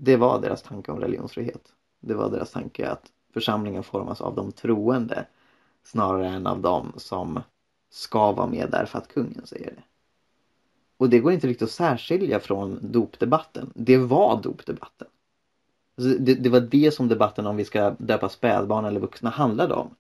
det 0.01 0.17
var 0.17 0.41
deras 0.41 0.63
tanke 0.63 0.91
om 0.91 0.99
religionsfrihet. 0.99 1.73
Det 1.99 2.13
var 2.13 2.29
deras 2.29 2.51
tanke 2.51 2.89
att 2.89 3.11
församlingen 3.33 3.83
formas 3.83 4.21
av 4.21 4.35
de 4.35 4.51
troende 4.51 5.25
snarare 5.83 6.27
än 6.27 6.47
av 6.47 6.61
de 6.61 6.93
som 6.97 7.41
ska 7.89 8.31
vara 8.31 8.47
med 8.47 8.69
därför 8.71 8.97
att 8.97 9.07
kungen 9.07 9.41
säger 9.45 9.71
det. 9.75 9.83
Och 10.97 11.09
det 11.09 11.19
går 11.19 11.33
inte 11.33 11.47
riktigt 11.47 11.67
att 11.67 11.71
särskilja 11.71 12.39
från 12.39 12.79
dopdebatten. 12.81 13.71
Det 13.75 13.97
var 13.97 14.41
dopdebatten. 14.41 15.07
Alltså, 15.97 16.17
det, 16.19 16.35
det 16.35 16.49
var 16.49 16.59
det 16.59 16.93
som 16.93 17.07
debatten 17.07 17.47
om 17.47 17.55
vi 17.55 17.65
ska 17.65 17.89
döpa 17.89 18.29
spädbarn 18.29 18.85
eller 18.85 18.99
vuxna 18.99 19.29
handlade 19.29 19.73
om. 19.73 19.95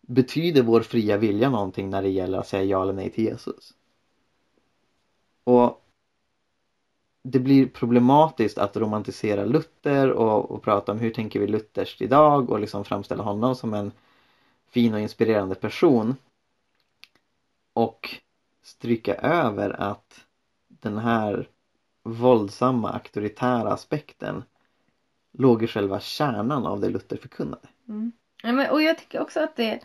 Betyder 0.00 0.62
vår 0.62 0.80
fria 0.80 1.16
vilja 1.16 1.50
någonting 1.50 1.90
när 1.90 2.02
det 2.02 2.08
gäller 2.08 2.38
att 2.38 2.48
säga 2.48 2.64
ja 2.64 2.82
eller 2.82 2.92
nej 2.92 3.10
till 3.10 3.24
Jesus? 3.24 3.74
Och 5.44 5.83
det 7.26 7.38
blir 7.38 7.66
problematiskt 7.66 8.58
att 8.58 8.76
romantisera 8.76 9.44
Luther 9.44 10.10
och, 10.10 10.50
och 10.50 10.62
prata 10.62 10.92
om 10.92 10.98
hur 10.98 11.10
tänker 11.10 11.40
vi 11.40 11.46
lutherskt 11.46 12.02
idag 12.02 12.50
och 12.50 12.60
liksom 12.60 12.84
framställa 12.84 13.22
honom 13.22 13.54
som 13.54 13.74
en 13.74 13.92
fin 14.68 14.94
och 14.94 15.00
inspirerande 15.00 15.54
person. 15.54 16.16
Och 17.72 18.16
stryka 18.62 19.14
över 19.14 19.70
att 19.80 20.24
den 20.68 20.98
här 20.98 21.48
våldsamma 22.02 22.90
auktoritära 22.90 23.72
aspekten 23.72 24.42
låg 25.32 25.62
i 25.62 25.66
själva 25.66 26.00
kärnan 26.00 26.66
av 26.66 26.80
det 26.80 26.88
Luther 26.88 27.16
förkunnade. 27.16 27.68
Mm. 27.88 28.12
Ja, 28.42 28.52
men, 28.52 28.70
och 28.70 28.82
jag 28.82 28.98
tycker 28.98 29.20
också 29.20 29.40
att 29.40 29.56
det 29.56 29.80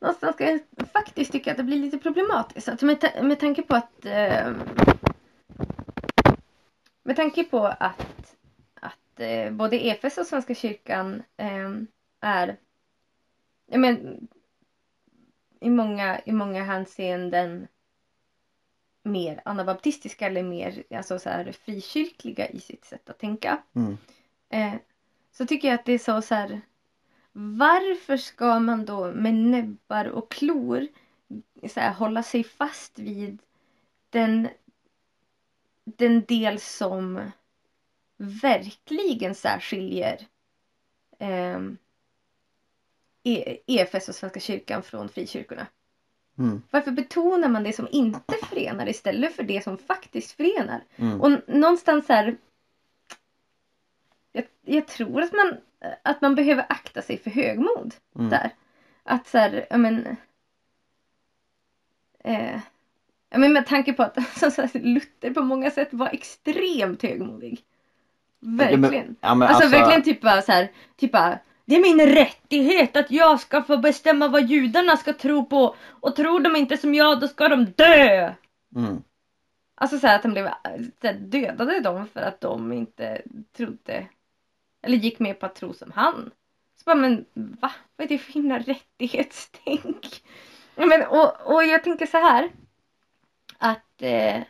någonstans 0.00 0.34
ska 0.34 0.50
jag 0.50 0.60
faktiskt 0.92 1.32
tycka 1.32 1.50
att 1.50 1.56
det 1.56 1.62
blir 1.62 1.78
lite 1.78 1.98
problematiskt. 1.98 2.68
Att 2.68 2.82
med, 2.82 3.00
ta- 3.00 3.22
med 3.22 3.40
tanke 3.40 3.62
på 3.62 3.74
att 3.74 4.04
eh, 4.04 4.52
med 7.02 7.16
tanke 7.16 7.44
på 7.44 7.66
att, 7.66 8.36
att 8.74 9.20
eh, 9.20 9.50
både 9.50 9.86
EFS 9.86 10.18
och 10.18 10.26
Svenska 10.26 10.54
kyrkan 10.54 11.22
eh, 11.36 11.70
är 12.20 12.56
ja, 13.66 13.78
men, 13.78 14.28
i, 15.60 15.70
många, 15.70 16.20
i 16.24 16.32
många 16.32 16.64
hänseenden 16.64 17.68
mer 19.02 19.42
anabaptistiska 19.44 20.26
eller 20.26 20.42
mer 20.42 20.82
alltså 20.90 21.18
så 21.18 21.28
här, 21.28 21.52
frikyrkliga 21.52 22.48
i 22.48 22.60
sitt 22.60 22.84
sätt 22.84 23.10
att 23.10 23.18
tänka. 23.18 23.62
Mm. 23.74 23.96
Eh, 24.48 24.80
så 25.32 25.46
tycker 25.46 25.68
jag 25.68 25.74
att 25.74 25.84
det 25.84 25.92
är 25.92 25.98
så, 25.98 26.22
så 26.22 26.34
här. 26.34 26.60
Varför 27.32 28.16
ska 28.16 28.58
man 28.58 28.84
då 28.84 29.12
med 29.12 29.34
näbbar 29.34 30.04
och 30.04 30.30
klor 30.30 30.88
så 31.68 31.80
här, 31.80 31.92
hålla 31.92 32.22
sig 32.22 32.44
fast 32.44 32.98
vid 32.98 33.38
den, 34.10 34.48
den 35.84 36.24
del 36.24 36.60
som 36.60 37.30
verkligen 38.16 39.34
särskiljer 39.34 40.26
eh, 41.18 41.60
E- 43.24 43.58
EFS 43.66 44.08
och 44.08 44.14
Svenska 44.14 44.40
kyrkan 44.40 44.82
från 44.82 45.08
frikyrkorna? 45.08 45.66
Mm. 46.38 46.62
Varför 46.70 46.90
betonar 46.90 47.48
man 47.48 47.62
det 47.62 47.72
som 47.72 47.88
inte 47.90 48.34
förenar 48.48 48.88
istället 48.88 49.36
för 49.36 49.42
det 49.42 49.64
som 49.64 49.78
faktiskt 49.78 50.32
förenar? 50.32 50.84
Mm. 50.96 51.20
Och 51.20 51.30
någonstans 51.48 52.08
här. 52.08 52.36
Jag, 54.32 54.44
jag 54.64 54.88
tror 54.88 55.22
att 55.22 55.32
man, 55.32 55.56
att 56.02 56.20
man 56.20 56.34
behöver 56.34 56.66
akta 56.68 57.02
sig 57.02 57.18
för 57.18 57.30
högmod 57.30 57.94
Mm. 58.16 58.30
där. 58.30 58.50
Att 59.02 59.26
så 59.28 59.38
här, 59.38 59.66
ja 59.70 59.76
men. 59.76 60.16
Eh, 62.24 62.60
men 63.38 63.52
med 63.52 63.66
tanke 63.66 63.92
på 63.92 64.02
att 64.02 64.16
Luther 64.74 65.34
på 65.34 65.42
många 65.42 65.70
sätt 65.70 65.88
var 65.90 66.08
extremt 66.08 67.02
högmodig. 67.02 67.60
Verkligen. 68.40 69.16
Ja, 69.20 69.34
men 69.34 69.48
alltså, 69.48 69.64
alltså- 69.64 69.78
verkligen 69.78 70.02
typ 70.02 70.20
bara 70.20 70.42
så 70.42 70.52
här, 70.52 70.70
typ 70.96 71.12
bara, 71.12 71.38
det 71.64 71.76
är 71.76 71.82
min 71.82 72.06
rättighet 72.06 72.96
att 72.96 73.10
jag 73.10 73.40
ska 73.40 73.62
få 73.62 73.76
bestämma 73.76 74.28
vad 74.28 74.46
judarna 74.46 74.96
ska 74.96 75.12
tro 75.12 75.46
på 75.46 75.74
och 75.84 76.16
tror 76.16 76.40
de 76.40 76.56
inte 76.56 76.76
som 76.76 76.94
jag 76.94 77.20
då 77.20 77.28
ska 77.28 77.48
de 77.48 77.64
dö! 77.64 78.32
Mm. 78.76 79.02
Alltså 79.74 79.98
så 79.98 80.06
här 80.06 80.16
att 80.16 80.22
han 80.22 80.32
blev 80.32 80.46
här, 80.46 81.12
dödade 81.12 81.80
dem 81.80 82.06
för 82.12 82.20
att 82.20 82.40
de 82.40 82.72
inte 82.72 83.22
trodde 83.56 84.06
eller 84.82 84.96
gick 84.96 85.18
med 85.18 85.40
på 85.40 85.46
att 85.46 85.54
tro 85.54 85.72
som 85.72 85.92
han. 85.94 86.30
Så 86.76 86.82
bara 86.86 86.94
men 86.94 87.24
va? 87.34 87.72
Vad 87.96 88.04
är 88.04 88.08
det 88.08 88.18
för 88.18 88.32
himla 88.32 88.58
rättighetstänk? 88.58 90.22
Men, 90.74 91.06
och, 91.06 91.54
och 91.54 91.64
jag 91.64 91.84
tänker 91.84 92.06
så 92.06 92.18
här 92.18 92.50
eh, 94.02 94.42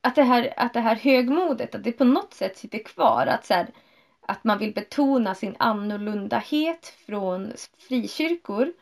att 0.00 0.14
det 0.14 0.22
här, 0.22 0.54
att 0.56 0.72
det 0.72 0.80
här 0.80 0.96
högmodet, 0.96 1.74
att 1.74 1.84
det 1.84 1.92
på 1.92 2.04
något 2.04 2.34
sätt 2.34 2.58
sitter 2.58 2.78
kvar. 2.78 3.26
Att, 3.26 3.46
så 3.46 3.54
här, 3.54 3.66
att 4.20 4.44
man 4.44 4.58
vill 4.58 4.74
betona 4.74 5.34
sin 5.34 5.56
annorlundahet 5.58 6.86
från 7.06 7.52
frikyrkor. 7.78 8.72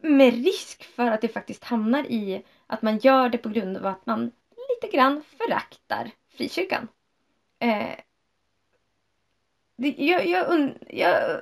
Med 0.00 0.34
risk 0.44 0.84
för 0.84 1.10
att 1.10 1.20
det 1.20 1.28
faktiskt 1.28 1.64
hamnar 1.64 2.04
i 2.04 2.42
att 2.66 2.82
man 2.82 2.98
gör 2.98 3.28
det 3.28 3.38
på 3.38 3.48
grund 3.48 3.76
av 3.76 3.86
att 3.86 4.06
man 4.06 4.30
lite 4.70 4.96
grann 4.96 5.22
föraktar 5.38 6.10
frikyrkan. 6.36 6.88
Eh, 7.58 7.94
det, 9.76 9.94
jag, 9.98 10.26
jag, 10.26 10.72
jag, 10.88 11.40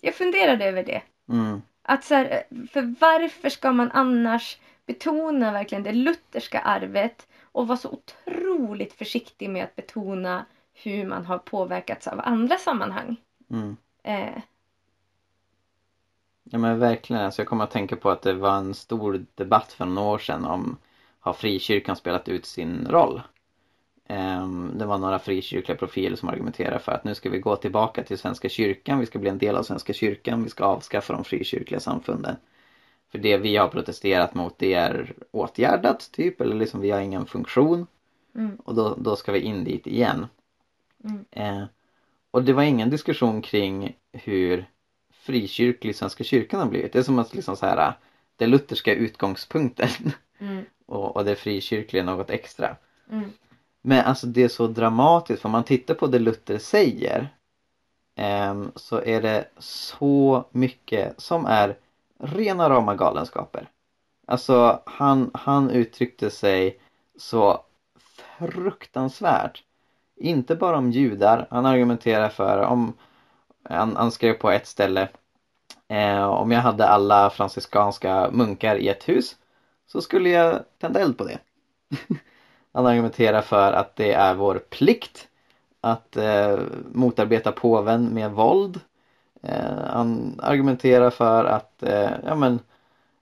jag 0.00 0.14
funderade 0.14 0.64
över 0.64 0.84
det. 0.84 1.02
Mm. 1.28 1.62
Att 1.82 2.04
så 2.04 2.14
här, 2.14 2.42
för 2.70 2.94
varför 3.00 3.48
ska 3.48 3.72
man 3.72 3.90
annars 3.90 4.58
betona 4.88 5.52
verkligen 5.52 5.84
det 5.84 5.92
lutherska 5.92 6.60
arvet 6.60 7.28
och 7.42 7.68
vara 7.68 7.78
så 7.78 7.90
otroligt 7.90 8.92
försiktig 8.92 9.50
med 9.50 9.64
att 9.64 9.76
betona 9.76 10.46
hur 10.74 11.06
man 11.06 11.26
har 11.26 11.38
påverkats 11.38 12.06
av 12.06 12.20
andra 12.24 12.58
sammanhang. 12.58 13.16
Mm. 13.50 13.76
Eh, 14.02 14.42
Ja 16.50 16.58
men 16.58 16.78
verkligen, 16.78 17.22
alltså 17.22 17.42
jag 17.42 17.48
kommer 17.48 17.64
att 17.64 17.70
tänka 17.70 17.96
på 17.96 18.10
att 18.10 18.22
det 18.22 18.34
var 18.34 18.56
en 18.56 18.74
stor 18.74 19.26
debatt 19.34 19.72
för 19.72 19.84
några 19.86 20.08
år 20.08 20.18
sedan 20.18 20.44
om 20.44 20.76
har 21.20 21.32
frikyrkan 21.32 21.96
spelat 21.96 22.28
ut 22.28 22.46
sin 22.46 22.86
roll? 22.90 23.22
Ehm, 24.08 24.72
Det 24.78 24.86
var 24.86 24.98
några 24.98 25.18
frikyrkliga 25.18 25.78
profiler 25.78 26.16
som 26.16 26.28
argumenterade 26.28 26.78
för 26.78 26.92
att 26.92 27.04
nu 27.04 27.14
ska 27.14 27.30
vi 27.30 27.38
gå 27.38 27.56
tillbaka 27.56 28.02
till 28.02 28.18
Svenska 28.18 28.48
kyrkan, 28.48 28.98
vi 28.98 29.06
ska 29.06 29.18
bli 29.18 29.30
en 29.30 29.38
del 29.38 29.56
av 29.56 29.62
Svenska 29.62 29.92
kyrkan, 29.92 30.44
vi 30.44 30.50
ska 30.50 30.64
avskaffa 30.64 31.12
de 31.12 31.24
frikyrkliga 31.24 31.80
samfunden. 31.80 32.36
För 33.10 33.18
det 33.18 33.36
vi 33.36 33.56
har 33.56 33.68
protesterat 33.68 34.34
mot 34.34 34.58
det 34.58 34.74
är 34.74 35.14
åtgärdat 35.30 36.10
typ, 36.12 36.40
eller 36.40 36.56
liksom 36.56 36.80
vi 36.80 36.90
har 36.90 37.00
ingen 37.00 37.26
funktion. 37.26 37.86
Mm. 38.34 38.56
Och 38.64 38.74
då, 38.74 38.94
då 38.98 39.16
ska 39.16 39.32
vi 39.32 39.40
in 39.40 39.64
dit 39.64 39.86
igen. 39.86 40.26
Mm. 41.04 41.24
Eh, 41.30 41.64
och 42.30 42.44
det 42.44 42.52
var 42.52 42.62
ingen 42.62 42.90
diskussion 42.90 43.42
kring 43.42 43.96
hur 44.12 44.66
frikyrklig 45.12 45.96
Svenska 45.96 46.24
kyrkan 46.24 46.60
har 46.60 46.66
blivit. 46.66 46.92
Det 46.92 46.98
är 46.98 47.02
som 47.02 47.18
att 47.18 47.34
liksom 47.34 47.56
så 47.56 47.66
här, 47.66 47.92
det 48.36 48.46
lutherska 48.46 48.94
utgångspunkten 48.94 49.88
mm, 50.38 50.64
och, 50.86 51.16
och 51.16 51.24
det 51.24 51.36
frikyrkliga 51.36 52.04
något 52.04 52.30
extra. 52.30 52.76
mm, 53.10 53.32
Men 53.82 54.04
alltså 54.04 54.26
det 54.26 54.42
är 54.42 54.48
så 54.48 54.66
dramatiskt 54.66 55.42
för 55.42 55.48
om 55.48 55.52
man 55.52 55.64
tittar 55.64 55.94
på 55.94 56.06
det 56.06 56.18
Luther 56.18 56.58
säger 56.58 57.28
ehm, 58.14 58.72
så 58.74 59.00
är 59.00 59.22
det 59.22 59.48
så 59.58 60.44
mycket 60.50 61.20
som 61.20 61.46
är 61.46 61.76
rena 62.18 62.70
rama 62.70 62.94
galenskaper. 62.94 63.68
Alltså 64.26 64.82
han, 64.86 65.30
han 65.34 65.70
uttryckte 65.70 66.30
sig 66.30 66.80
så 67.18 67.60
fruktansvärt. 68.38 69.62
Inte 70.16 70.56
bara 70.56 70.78
om 70.78 70.90
judar, 70.90 71.46
han 71.50 71.66
argumenterar 71.66 72.28
för 72.28 72.58
om 72.58 72.92
han, 73.62 73.96
han 73.96 74.10
skrev 74.10 74.34
på 74.34 74.50
ett 74.50 74.66
ställe 74.66 75.08
eh, 75.88 76.24
om 76.24 76.50
jag 76.50 76.60
hade 76.60 76.88
alla 76.88 77.30
franciskanska 77.30 78.30
munkar 78.32 78.76
i 78.76 78.88
ett 78.88 79.08
hus 79.08 79.36
så 79.86 80.02
skulle 80.02 80.28
jag 80.28 80.64
tända 80.78 81.00
eld 81.00 81.18
på 81.18 81.24
det. 81.24 81.38
Han 82.72 82.86
argumenterar 82.86 83.42
för 83.42 83.72
att 83.72 83.96
det 83.96 84.12
är 84.12 84.34
vår 84.34 84.58
plikt 84.58 85.28
att 85.80 86.16
eh, 86.16 86.58
motarbeta 86.92 87.52
påven 87.52 88.04
med 88.14 88.30
våld. 88.30 88.80
Eh, 89.42 89.84
han 89.86 90.40
argumenterar 90.42 91.10
för 91.10 91.44
att 91.44 91.82
eh, 91.82 92.10
ja, 92.24 92.34
men, 92.34 92.60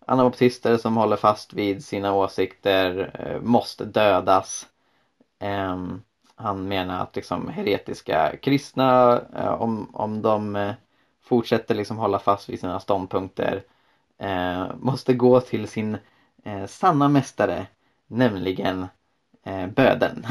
anabaptister 0.06 0.76
som 0.76 0.96
håller 0.96 1.16
fast 1.16 1.52
vid 1.54 1.84
sina 1.84 2.14
åsikter 2.14 3.10
eh, 3.18 3.40
måste 3.42 3.84
dödas. 3.84 4.66
Ehm, 5.38 6.02
han 6.36 6.68
menar 6.68 7.02
att 7.02 7.16
liksom 7.16 7.48
heretiska 7.48 8.36
kristna, 8.42 9.20
eh, 9.36 9.62
om, 9.62 9.90
om 9.94 10.22
de 10.22 10.56
eh, 10.56 10.74
fortsätter 11.22 11.74
liksom 11.74 11.96
hålla 11.98 12.18
fast 12.18 12.48
vid 12.48 12.60
sina 12.60 12.80
ståndpunkter, 12.80 13.62
eh, 14.18 14.66
måste 14.76 15.14
gå 15.14 15.40
till 15.40 15.68
sin 15.68 15.98
eh, 16.44 16.66
sanna 16.66 17.08
mästare, 17.08 17.66
nämligen 18.06 18.86
eh, 19.44 19.66
böden. 19.66 20.26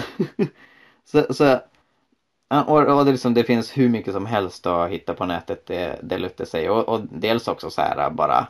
så, 1.05 1.33
så 1.33 1.59
och, 2.47 2.97
och 2.97 3.05
det, 3.05 3.11
liksom, 3.11 3.33
det 3.33 3.43
finns 3.43 3.77
hur 3.77 3.89
mycket 3.89 4.13
som 4.13 4.25
helst 4.25 4.65
att 4.65 4.89
hitta 4.89 5.13
på 5.13 5.25
nätet, 5.25 5.69
eh, 5.69 5.75
det, 5.75 5.99
det 6.03 6.17
Luther 6.17 6.45
säger. 6.45 6.69
Och, 6.69 6.89
och 6.89 7.01
dels 7.11 7.47
också 7.47 7.69
så 7.69 7.81
här 7.81 8.09
bara 8.09 8.47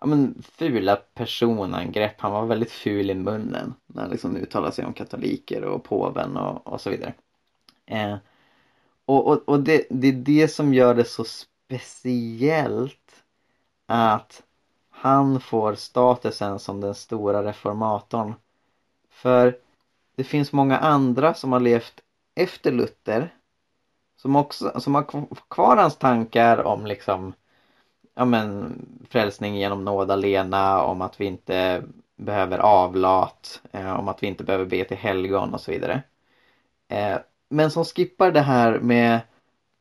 ja, 0.00 0.06
men, 0.06 0.42
fula 0.42 0.96
personangrepp. 0.96 2.20
Han 2.20 2.32
var 2.32 2.46
väldigt 2.46 2.72
ful 2.72 3.10
i 3.10 3.14
munnen 3.14 3.74
när 3.86 4.02
han 4.02 4.10
liksom 4.10 4.36
uttalade 4.36 4.72
sig 4.72 4.84
om 4.84 4.92
katoliker 4.92 5.64
och 5.64 5.84
påven 5.84 6.36
och, 6.36 6.66
och 6.66 6.80
så 6.80 6.90
vidare. 6.90 7.14
Eh, 7.86 8.16
och 9.04 9.26
och, 9.26 9.48
och 9.48 9.60
det, 9.60 9.86
det 9.90 10.08
är 10.08 10.12
det 10.12 10.48
som 10.48 10.74
gör 10.74 10.94
det 10.94 11.04
så 11.04 11.24
speciellt 11.24 13.22
att 13.86 14.42
han 14.90 15.40
får 15.40 15.74
statusen 15.74 16.58
som 16.58 16.80
den 16.80 16.94
stora 16.94 17.44
reformatorn. 17.44 18.34
För 19.10 19.58
det 20.16 20.24
finns 20.24 20.52
många 20.52 20.78
andra 20.78 21.34
som 21.34 21.52
har 21.52 21.60
levt 21.60 22.00
efter 22.34 22.72
Luther 22.72 23.34
som 24.22 24.36
också 24.36 24.80
som 24.80 24.94
har 24.94 25.04
kvar 25.48 25.76
hans 25.76 25.96
tankar 25.96 26.58
om 26.58 26.86
liksom 26.86 27.32
ja 28.14 28.24
men 28.24 28.74
frälsning 29.10 29.56
genom 29.56 29.84
nåd 29.84 30.10
alena, 30.10 30.82
om 30.82 31.02
att 31.02 31.20
vi 31.20 31.24
inte 31.24 31.82
behöver 32.16 32.58
avlat, 32.58 33.62
eh, 33.72 33.98
om 33.98 34.08
att 34.08 34.22
vi 34.22 34.26
inte 34.26 34.44
behöver 34.44 34.64
be 34.64 34.84
till 34.84 34.96
helgon 34.96 35.54
och 35.54 35.60
så 35.60 35.70
vidare. 35.70 36.02
Eh, 36.88 37.18
men 37.50 37.70
som 37.70 37.84
skippar 37.84 38.30
det 38.30 38.40
här 38.40 38.78
med 38.78 39.20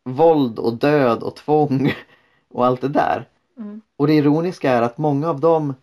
våld 0.04 0.60
och 0.60 0.74
död 0.74 1.24
och 1.24 1.36
tvång 1.36 1.94
och 2.50 2.66
allt 2.66 2.82
det 2.82 2.88
där. 2.88 3.28
Mm. 3.58 3.82
Och 3.98 4.08
det 4.08 4.14
ironiska 4.14 4.72
är 4.72 4.82
att 4.82 4.98
många 4.98 5.30
av 5.30 5.40
dem 5.40 5.74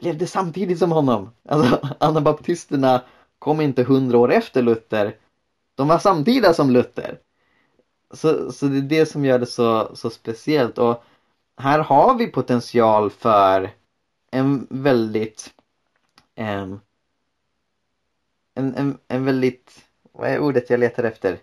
levde 0.00 0.26
samtidigt 0.26 0.78
som 0.78 0.92
honom. 0.92 1.30
Alltså 1.48 1.88
anabaptisterna 2.00 3.02
kom 3.38 3.60
inte 3.60 3.82
hundra 3.82 4.18
år 4.18 4.32
efter 4.32 4.62
Luther. 4.62 5.16
De 5.74 5.88
var 5.88 5.98
samtida 5.98 6.54
som 6.54 6.70
Luther. 6.70 7.18
Så, 8.14 8.52
så 8.52 8.66
det 8.66 8.78
är 8.78 8.82
det 8.82 9.06
som 9.06 9.24
gör 9.24 9.38
det 9.38 9.46
så, 9.46 9.96
så 9.96 10.10
speciellt 10.10 10.78
och 10.78 11.04
här 11.56 11.78
har 11.78 12.14
vi 12.14 12.26
potential 12.26 13.10
för 13.10 13.70
en 14.30 14.66
väldigt 14.70 15.54
um, 16.36 16.80
en, 18.54 18.74
en, 18.74 18.98
en 19.08 19.24
väldigt, 19.24 19.84
vad 20.12 20.28
är 20.28 20.38
ordet 20.38 20.70
jag 20.70 20.80
letar 20.80 21.04
efter? 21.04 21.38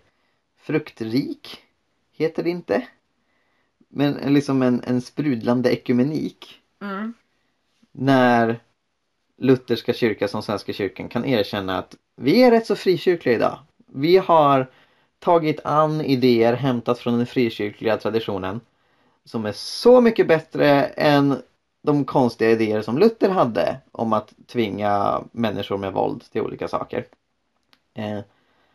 Fruktrik 0.56 1.62
heter 2.12 2.42
det 2.42 2.50
inte? 2.50 2.86
Men 3.88 4.12
liksom 4.34 4.62
en, 4.62 4.82
en 4.86 5.00
sprudlande 5.00 5.72
ekumenik. 5.72 6.60
Mm. 6.80 7.14
När 7.92 8.60
Lutherska 9.36 9.92
kyrkan 9.92 10.28
som 10.28 10.42
Svenska 10.42 10.72
kyrkan 10.72 11.08
kan 11.08 11.24
erkänna 11.24 11.78
att 11.78 11.96
vi 12.16 12.42
är 12.42 12.50
rätt 12.50 12.66
så 12.66 12.76
frikyrkliga 12.76 13.34
idag. 13.34 13.58
Vi 13.86 14.16
har 14.16 14.70
tagit 15.22 15.60
an 15.64 16.00
idéer 16.00 16.52
hämtat 16.52 16.98
från 16.98 17.16
den 17.16 17.26
frikyrkliga 17.26 17.96
traditionen 17.96 18.60
som 19.24 19.46
är 19.46 19.52
så 19.52 20.00
mycket 20.00 20.28
bättre 20.28 20.84
än 20.84 21.42
de 21.82 22.04
konstiga 22.04 22.50
idéer 22.50 22.82
som 22.82 22.98
Luther 22.98 23.28
hade 23.28 23.76
om 23.92 24.12
att 24.12 24.32
tvinga 24.46 25.22
människor 25.32 25.78
med 25.78 25.92
våld 25.92 26.24
till 26.32 26.42
olika 26.42 26.68
saker. 26.68 27.04
Eh, 27.94 28.18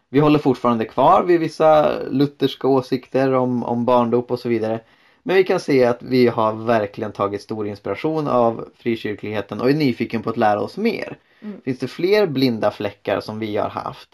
vi 0.09 0.19
håller 0.19 0.39
fortfarande 0.39 0.85
kvar 0.85 1.23
vid 1.23 1.39
vissa 1.39 1.99
lutherska 2.09 2.67
åsikter 2.67 3.33
om, 3.33 3.63
om 3.63 3.85
barndop 3.85 4.31
och 4.31 4.39
så 4.39 4.49
vidare. 4.49 4.79
Men 5.23 5.35
vi 5.35 5.43
kan 5.43 5.59
se 5.59 5.85
att 5.85 6.03
vi 6.03 6.27
har 6.27 6.53
verkligen 6.53 7.11
tagit 7.11 7.41
stor 7.41 7.67
inspiration 7.67 8.27
av 8.27 8.69
frikyrkligheten 8.75 9.61
och 9.61 9.69
är 9.69 9.73
nyfiken 9.73 10.23
på 10.23 10.29
att 10.29 10.37
lära 10.37 10.61
oss 10.61 10.77
mer. 10.77 11.17
Mm. 11.41 11.61
Finns 11.61 11.79
det 11.79 11.87
fler 11.87 12.27
blinda 12.27 12.71
fläckar 12.71 13.19
som 13.19 13.39
vi 13.39 13.57
har 13.57 13.69
haft? 13.69 14.09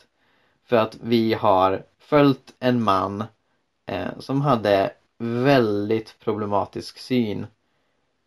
För 0.65 0.76
att 0.76 0.98
vi 1.02 1.34
har 1.34 1.84
följt 2.04 2.54
en 2.60 2.84
man 2.84 3.24
eh, 3.86 4.20
som 4.20 4.42
hade 4.42 4.94
väldigt 5.18 6.20
problematisk 6.20 6.98
syn 6.98 7.48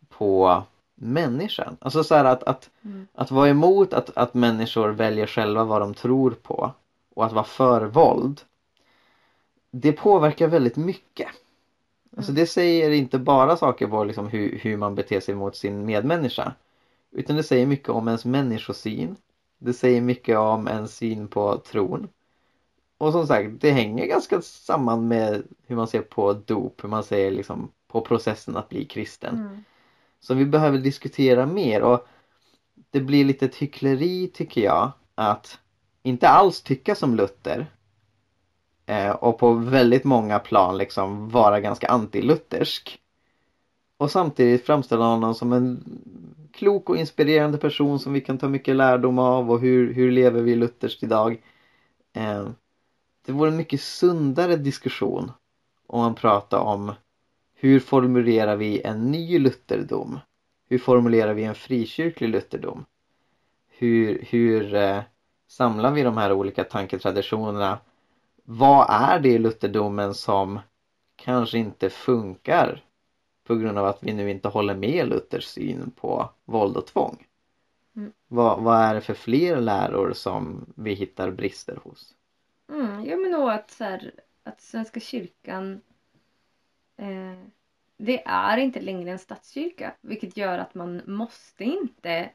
på 0.09 0.63
människan. 0.95 1.77
Alltså 1.81 2.03
så 2.03 2.15
att, 2.15 2.43
att, 2.43 2.69
mm. 2.85 3.07
att 3.13 3.31
vara 3.31 3.49
emot 3.49 3.93
att, 3.93 4.17
att 4.17 4.33
människor 4.33 4.89
väljer 4.89 5.27
själva 5.27 5.63
vad 5.63 5.81
de 5.81 5.93
tror 5.93 6.31
på 6.31 6.71
och 7.13 7.25
att 7.25 7.33
vara 7.33 7.45
för 7.45 7.85
våld. 7.85 8.41
Det 9.71 9.91
påverkar 9.91 10.47
väldigt 10.47 10.75
mycket. 10.75 11.27
Alltså 12.17 12.31
mm. 12.31 12.41
det 12.41 12.47
säger 12.47 12.91
inte 12.91 13.19
bara 13.19 13.57
saker 13.57 13.87
på 13.87 14.03
liksom 14.03 14.27
hur, 14.27 14.59
hur 14.59 14.77
man 14.77 14.95
beter 14.95 15.19
sig 15.19 15.35
mot 15.35 15.55
sin 15.55 15.85
medmänniska. 15.85 16.53
Utan 17.11 17.35
det 17.35 17.43
säger 17.43 17.65
mycket 17.65 17.89
om 17.89 18.07
ens 18.07 18.25
människosyn. 18.25 19.15
Det 19.57 19.73
säger 19.73 20.01
mycket 20.01 20.37
om 20.37 20.67
ens 20.67 20.95
syn 20.95 21.27
på 21.27 21.57
tron. 21.57 22.07
Och 22.97 23.11
som 23.11 23.27
sagt, 23.27 23.49
det 23.61 23.71
hänger 23.71 24.05
ganska 24.05 24.41
samman 24.41 25.07
med 25.07 25.43
hur 25.67 25.75
man 25.75 25.87
ser 25.87 26.01
på 26.01 26.33
dop, 26.33 26.83
hur 26.83 26.89
man 26.89 27.03
ser 27.03 27.31
liksom 27.31 27.71
på 27.87 28.01
processen 28.01 28.57
att 28.57 28.69
bli 28.69 28.85
kristen. 28.85 29.35
Mm. 29.35 29.63
Så 30.19 30.33
vi 30.33 30.45
behöver 30.45 30.77
diskutera 30.77 31.45
mer 31.45 31.81
och 31.81 32.07
det 32.91 32.99
blir 32.99 33.25
lite 33.25 33.45
ett 33.45 33.55
hyckleri 33.55 34.27
tycker 34.27 34.61
jag 34.61 34.91
att 35.15 35.59
inte 36.03 36.27
alls 36.27 36.61
tycka 36.61 36.95
som 36.95 37.15
Luther 37.15 37.71
eh, 38.85 39.11
och 39.11 39.39
på 39.39 39.53
väldigt 39.53 40.03
många 40.03 40.39
plan 40.39 40.77
liksom 40.77 41.29
vara 41.29 41.59
ganska 41.59 41.87
anti-luthersk. 41.87 42.97
Och 43.97 44.11
samtidigt 44.11 44.65
framställa 44.65 45.05
honom 45.05 45.35
som 45.35 45.53
en 45.53 45.83
klok 46.53 46.89
och 46.89 46.97
inspirerande 46.97 47.57
person 47.57 47.99
som 47.99 48.13
vi 48.13 48.21
kan 48.21 48.37
ta 48.37 48.47
mycket 48.47 48.75
lärdom 48.75 49.19
av 49.19 49.51
och 49.51 49.59
hur, 49.59 49.93
hur 49.93 50.11
lever 50.11 50.41
vi 50.41 50.55
lutherskt 50.55 51.03
idag. 51.03 51.41
Eh, 52.13 52.47
det 53.27 53.33
vore 53.33 53.49
en 53.49 53.57
mycket 53.57 53.81
sundare 53.81 54.55
diskussion 54.55 55.31
om 55.87 55.99
man 55.99 56.15
pratar 56.15 56.59
om 56.59 56.93
hur 57.55 57.79
formulerar 57.79 58.55
vi 58.55 58.81
en 58.81 59.11
ny 59.11 59.39
lutherdom? 59.39 60.19
Hur 60.69 60.77
formulerar 60.77 61.33
vi 61.33 61.43
en 61.43 61.55
frikyrklig 61.55 62.29
lutherdom? 62.29 62.85
Hur, 63.67 64.25
hur 64.29 64.75
eh, 64.75 65.01
samlar 65.47 65.91
vi 65.91 66.03
de 66.03 66.17
här 66.17 66.31
olika 66.31 66.63
tanketraditionerna? 66.63 67.79
Vad 68.43 68.87
är 68.89 69.19
det 69.19 69.29
i 69.29 69.37
lutherdomen 69.37 70.13
som 70.13 70.59
kanske 71.15 71.57
inte 71.57 71.89
funkar 71.89 72.83
på 73.47 73.55
grund 73.55 73.77
av 73.77 73.85
att 73.85 74.03
vi 74.03 74.13
nu 74.13 74.31
inte 74.31 74.47
håller 74.47 74.75
med 74.75 75.07
Luthers 75.07 75.45
syn 75.45 75.91
på 75.95 76.29
våld 76.45 76.77
och 76.77 76.87
tvång? 76.87 77.25
Mm. 77.95 78.11
Vad, 78.27 78.63
vad 78.63 78.77
är 78.77 78.93
det 78.93 79.01
för 79.01 79.13
fler 79.13 79.61
läror 79.61 80.13
som 80.13 80.65
vi 80.75 80.93
hittar 80.93 81.31
brister 81.31 81.79
hos? 81.83 82.13
Mm, 82.69 83.05
ja 83.05 83.17
men 83.17 83.31
nog 83.31 83.49
att, 83.49 83.71
så 83.71 83.83
här, 83.83 84.11
att 84.43 84.61
Svenska 84.61 84.99
kyrkan 84.99 85.81
eh, 86.97 87.39
det 87.97 88.23
är 88.25 88.57
inte 88.57 88.81
längre 88.81 89.11
en 89.11 89.19
statskyrka 89.19 89.93
vilket 90.01 90.37
gör 90.37 90.57
att 90.57 90.75
man 90.75 91.01
måste 91.05 91.63
inte 91.63 92.29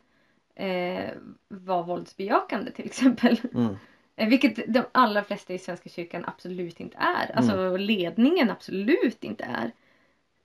eh, 0.54 1.10
vara 1.48 1.82
våldsbejakande 1.82 2.70
till 2.70 2.86
exempel. 2.86 3.40
Mm. 3.54 3.76
Eh, 4.16 4.28
vilket 4.28 4.74
de 4.74 4.84
allra 4.92 5.24
flesta 5.24 5.54
i 5.54 5.58
Svenska 5.58 5.88
kyrkan 5.88 6.24
absolut 6.26 6.80
inte 6.80 6.96
är. 6.96 7.36
Alltså 7.36 7.52
mm. 7.52 7.80
ledningen 7.80 8.50
absolut 8.50 9.24
inte 9.24 9.44
är. 9.44 9.72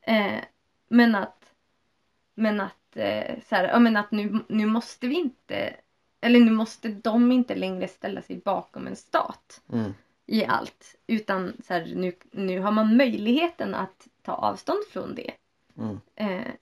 Eh, 0.01 0.43
men 0.87 1.15
att 1.15 1.53
men 2.35 2.61
att, 2.61 2.97
eh, 2.97 3.39
så 3.49 3.55
här, 3.55 3.67
ja, 3.67 3.79
men 3.79 3.97
att 3.97 4.11
nu, 4.11 4.39
nu 4.47 4.65
måste 4.65 5.07
vi 5.07 5.15
inte 5.15 5.75
eller 6.21 6.39
nu 6.39 6.51
måste 6.51 6.89
de 6.89 7.31
inte 7.31 7.55
längre 7.55 7.87
ställa 7.87 8.21
sig 8.21 8.37
bakom 8.37 8.87
en 8.87 8.95
stat 8.95 9.61
mm. 9.73 9.93
i 10.25 10.45
allt. 10.45 10.95
Utan 11.07 11.53
så 11.63 11.73
här, 11.73 11.93
nu, 11.95 12.13
nu 12.31 12.59
har 12.59 12.71
man 12.71 12.97
möjligheten 12.97 13.75
att 13.75 14.07
ta 14.21 14.33
avstånd 14.33 14.83
från 14.89 15.15
det. 15.15 15.31
Mm. 15.77 15.99
Eh, 16.15 16.53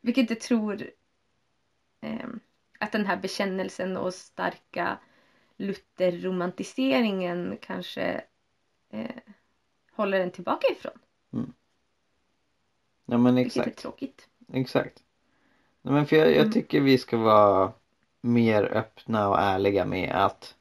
vilket 0.00 0.30
jag 0.30 0.40
tror 0.40 0.90
eh, 2.00 2.28
att 2.78 2.92
den 2.92 3.06
här 3.06 3.16
bekännelsen 3.16 3.96
och 3.96 4.14
starka 4.14 4.98
Luther-romantiseringen 5.56 7.58
kanske 7.60 8.24
eh, 8.90 9.16
håller 9.92 10.20
en 10.20 10.30
tillbaka 10.30 10.66
ifrån. 10.72 10.98
Mm. 11.32 11.52
Ja 13.04 13.18
men 13.18 13.38
exakt. 13.38 13.66
Vilket 13.66 13.78
är 13.78 13.82
tråkigt. 13.82 14.28
Exakt. 14.52 15.02
Nej, 15.82 15.94
men 15.94 16.06
för 16.06 16.16
jag, 16.16 16.28
jag 16.28 16.36
mm. 16.36 16.52
tycker 16.52 16.80
vi 16.80 16.98
ska 16.98 17.16
vara 17.16 17.72
mer 18.22 18.64
öppna 18.64 19.28
och 19.28 19.40
ärliga 19.40 19.84
med 19.84 20.12
att 20.14 20.54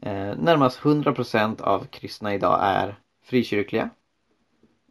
eh, 0.00 0.36
närmast 0.36 0.80
100% 0.80 1.62
av 1.62 1.84
kristna 1.84 2.34
idag 2.34 2.58
är 2.62 2.98
frikyrkliga. 3.22 3.90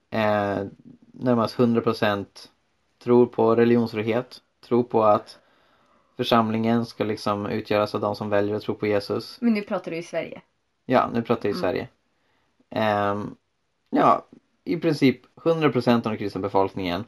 Eh, 0.10 0.64
närmast 1.12 1.58
100% 1.58 2.26
tror 3.04 3.26
på 3.26 3.56
religionsfrihet, 3.56 4.42
tror 4.68 4.84
på 4.84 5.04
att 5.04 5.40
församlingen 6.18 6.86
ska 6.86 7.04
liksom 7.04 7.46
utgöras 7.46 7.96
av 7.96 8.02
de 8.02 8.16
som 8.16 8.30
väljer 8.30 8.56
att 8.56 8.64
tro 8.64 8.76
på 8.76 8.88
Jesus. 8.88 9.38
Men 9.42 9.54
nu 9.54 9.62
pratar 9.62 9.92
du 9.92 9.98
i 9.98 10.04
Sverige? 10.04 10.42
Ja, 10.86 11.10
nu 11.14 11.22
pratar 11.22 11.50
jag 11.50 11.56
i 11.56 11.60
mm. 11.60 11.62
Sverige. 11.62 11.88
Eh, 12.70 13.24
ja, 13.90 14.26
i 14.64 14.78
princip 14.78 15.22
100% 15.36 15.96
av 15.96 16.02
den 16.02 16.18
kristna 16.18 16.42
befolkningen 16.42 17.04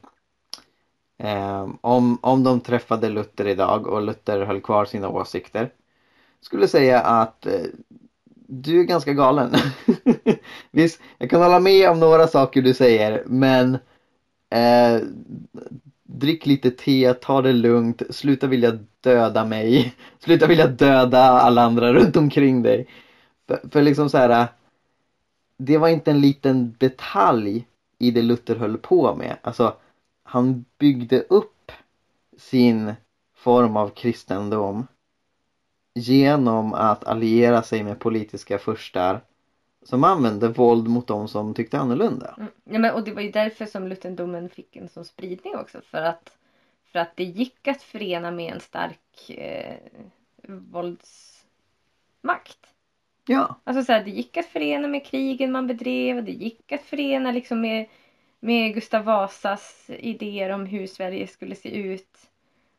Eh, 1.17 1.67
om, 1.81 2.19
om 2.21 2.43
de 2.43 2.59
träffade 2.59 3.09
Luther 3.09 3.47
idag 3.47 3.87
och 3.87 4.01
Luther 4.01 4.45
höll 4.45 4.61
kvar 4.61 4.85
sina 4.85 5.09
åsikter 5.09 5.71
skulle 6.41 6.67
säga 6.67 7.01
att 7.01 7.45
eh, 7.45 7.65
du 8.47 8.79
är 8.79 8.83
ganska 8.83 9.13
galen. 9.13 9.55
Visst, 10.71 11.01
jag 11.17 11.29
kan 11.29 11.41
hålla 11.41 11.59
med 11.59 11.89
om 11.89 11.99
några 11.99 12.27
saker 12.27 12.61
du 12.61 12.73
säger 12.73 13.23
men 13.25 13.73
eh, 14.49 15.01
drick 16.03 16.45
lite 16.45 16.71
te, 16.71 17.13
ta 17.13 17.41
det 17.41 17.53
lugnt, 17.53 18.01
sluta 18.09 18.47
vilja 18.47 18.79
döda 19.01 19.45
mig, 19.45 19.95
sluta 20.19 20.47
vilja 20.47 20.67
döda 20.67 21.19
alla 21.19 21.61
andra 21.61 21.93
runt 21.93 22.17
omkring 22.17 22.63
dig. 22.63 22.87
För, 23.47 23.59
för 23.71 23.81
liksom 23.81 24.09
så 24.09 24.17
här, 24.17 24.29
eh, 24.29 24.47
det 25.57 25.77
var 25.77 25.87
inte 25.87 26.11
en 26.11 26.21
liten 26.21 26.75
detalj 26.77 27.67
i 27.99 28.11
det 28.11 28.21
Luther 28.21 28.55
höll 28.55 28.77
på 28.77 29.15
med. 29.15 29.37
Alltså 29.41 29.73
han 30.27 30.65
byggde 30.77 31.21
upp 31.21 31.71
sin 32.37 32.93
form 33.35 33.77
av 33.77 33.89
kristendom 33.89 34.87
genom 35.95 36.73
att 36.73 37.03
alliera 37.03 37.63
sig 37.63 37.83
med 37.83 37.99
politiska 37.99 38.59
furstar 38.59 39.21
som 39.83 40.03
använde 40.03 40.47
våld 40.47 40.87
mot 40.87 41.07
de 41.07 41.27
som 41.27 41.53
tyckte 41.53 41.79
annorlunda. 41.79 42.35
Mm. 42.37 42.51
Ja, 42.63 42.79
men, 42.79 42.93
och 42.93 43.03
det 43.03 43.11
var 43.11 43.21
ju 43.21 43.31
därför 43.31 43.65
som 43.65 43.87
lutherdomen 43.87 44.49
fick 44.49 44.75
en 44.75 44.89
sån 44.89 45.05
spridning 45.05 45.55
också. 45.55 45.81
För 45.81 46.01
att, 46.01 46.37
för 46.91 46.99
att 46.99 47.15
det 47.15 47.23
gick 47.23 47.67
att 47.67 47.81
förena 47.81 48.31
med 48.31 48.53
en 48.53 48.59
stark 48.59 49.29
eh, 49.29 49.75
våldsmakt. 50.47 51.47
Ja, 53.27 53.55
Alltså 53.63 53.83
så 53.83 53.91
här, 53.91 54.03
det 54.03 54.11
gick 54.11 54.37
att 54.37 54.45
förena 54.45 54.87
med 54.87 55.05
krigen 55.05 55.51
man 55.51 55.67
bedrev. 55.67 56.25
Det 56.25 56.31
gick 56.31 56.71
att 56.71 56.81
förena 56.81 57.31
liksom 57.31 57.61
med, 57.61 57.87
med 58.39 58.73
Gustav 58.73 59.03
Vasas 59.03 59.89
idéer 59.89 60.49
om 60.49 60.65
hur 60.65 60.87
Sverige 60.87 61.27
skulle 61.27 61.55
se 61.55 61.69
ut. 61.77 62.29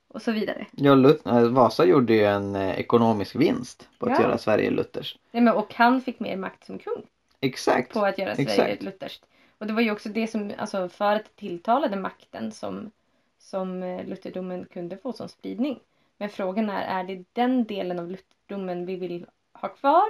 Och 0.09 0.23
så 0.23 0.33
vidare. 0.33 0.67
ja 0.73 1.11
äh, 1.27 1.43
Vasa 1.49 1.85
gjorde 1.85 2.15
ju 2.15 2.25
en 2.25 2.57
eh, 2.57 2.79
ekonomisk 2.81 3.37
vinst 3.37 3.89
på 3.99 4.07
att 4.07 4.13
Ja. 4.13 4.23
göra 4.23 4.39
Sverige 4.39 4.71
lutherskt. 4.71 5.19
Nej, 5.31 5.43
men, 5.43 5.55
och 5.55 5.75
han 5.75 6.01
fick 6.01 6.21
mer 6.21 6.37
makt 6.37 6.65
som 6.65 6.79
kung. 6.79 7.03
Exakt. 7.41 7.93
på 7.93 8.05
att 8.05 8.19
göra 8.19 8.35
Sverige 8.35 8.51
Exakt. 8.51 8.83
lutherskt. 8.83 9.25
Och 9.59 9.67
det 9.67 9.73
var 9.73 9.81
ju 9.81 9.91
också 9.91 10.09
det 10.09 10.27
som, 10.27 10.53
alltså 10.59 10.89
för 10.89 11.17
att 11.17 11.25
det 11.25 11.37
tilltalade 11.37 11.97
makten 11.97 12.53
som, 12.53 12.91
som 13.39 13.83
eh, 13.83 14.07
lutherdomen 14.07 14.65
kunde 14.65 14.97
få 14.97 15.13
som 15.13 15.29
spridning. 15.29 15.81
Men 16.17 16.29
frågan 16.29 16.71
är, 16.71 16.83
är 17.01 17.05
det 17.05 17.25
den 17.33 17.65
delen 17.65 17.99
av 17.99 18.11
lutherdomen 18.11 18.87
vi 18.87 18.97
vill 18.97 19.27
ha 19.53 19.69
kvar? 19.69 20.07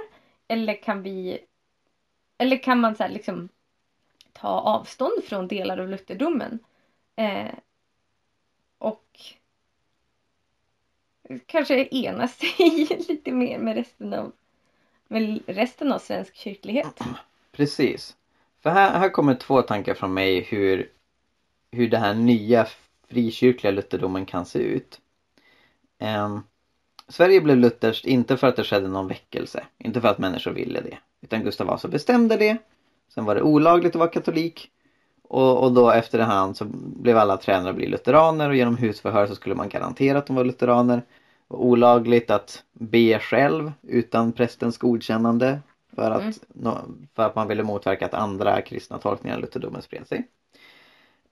Eller 0.47 0.83
kan 0.83 1.03
vi, 1.03 1.39
eller 2.37 2.57
kan 2.63 2.79
man 2.79 2.95
så 2.95 3.03
här 3.03 3.09
liksom 3.09 3.49
ta 4.39 4.47
avstånd 4.47 5.23
från 5.23 5.47
delar 5.47 5.77
av 5.77 5.89
lutherdomen? 5.89 6.59
Eh, 7.15 7.51
och 8.77 9.19
kanske 11.45 11.87
ena 11.91 12.27
sig 12.27 12.87
lite 13.07 13.31
mer 13.31 13.59
med 13.59 13.75
resten 13.75 14.13
av, 14.13 14.31
med 15.07 15.41
resten 15.45 15.91
av 15.91 15.99
svensk 15.99 16.35
kyrklighet. 16.35 17.01
Mm, 17.01 17.13
precis. 17.51 18.17
För 18.61 18.69
här, 18.69 18.99
här 18.99 19.09
kommer 19.09 19.35
två 19.35 19.61
tankar 19.61 19.93
från 19.93 20.13
mig 20.13 20.41
hur, 20.41 20.91
hur 21.71 21.89
den 21.89 22.01
här 22.01 22.13
nya 22.13 22.67
frikyrkliga 23.07 23.71
lutherdomen 23.71 24.25
kan 24.25 24.45
se 24.45 24.59
ut. 24.59 25.01
Ehm, 25.99 26.43
Sverige 27.07 27.41
blev 27.41 27.57
lutherskt 27.57 28.05
inte 28.05 28.37
för 28.37 28.47
att 28.47 28.55
det 28.55 28.63
skedde 28.63 28.87
någon 28.87 29.07
väckelse, 29.07 29.63
inte 29.77 30.01
för 30.01 30.07
att 30.07 30.17
människor 30.17 30.51
ville 30.51 30.81
det. 30.81 30.97
Utan 31.21 31.43
Gustav 31.43 31.67
Vasa 31.67 31.87
bestämde 31.87 32.37
det. 32.37 32.57
Sen 33.09 33.25
var 33.25 33.35
det 33.35 33.41
olagligt 33.41 33.95
att 33.95 33.99
vara 33.99 34.09
katolik. 34.09 34.69
Och, 35.23 35.63
och 35.63 35.71
då 35.71 35.91
efterhand 35.91 36.57
så 36.57 36.65
blev 36.75 37.17
alla 37.17 37.37
tränare 37.37 37.73
bli 37.73 37.87
lutheraner 37.87 38.49
och 38.49 38.55
genom 38.55 38.77
husförhör 38.77 39.27
så 39.27 39.35
skulle 39.35 39.55
man 39.55 39.69
garantera 39.69 40.17
att 40.17 40.25
de 40.27 40.35
var 40.35 40.43
lutheraner. 40.43 40.95
Det 40.97 41.03
var 41.47 41.59
olagligt 41.59 42.31
att 42.31 42.63
be 42.73 43.19
själv 43.19 43.71
utan 43.81 44.31
prästens 44.31 44.77
godkännande 44.77 45.59
för 45.95 46.11
att, 46.11 46.39
Mm. 46.55 47.07
för 47.15 47.23
att 47.23 47.35
man 47.35 47.47
ville 47.47 47.63
motverka 47.63 48.05
att 48.05 48.13
andra 48.13 48.61
kristna 48.61 48.97
tolkningar 48.97 49.35
av 49.35 49.41
lutherdomen 49.41 49.81
spred 49.81 50.07
sig. 50.07 50.27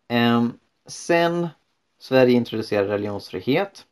Ehm, 0.08 0.54
sen 0.86 1.48
Sverige 2.00 2.34
introducerade 2.34 2.94
religionsfrihet 2.94 3.86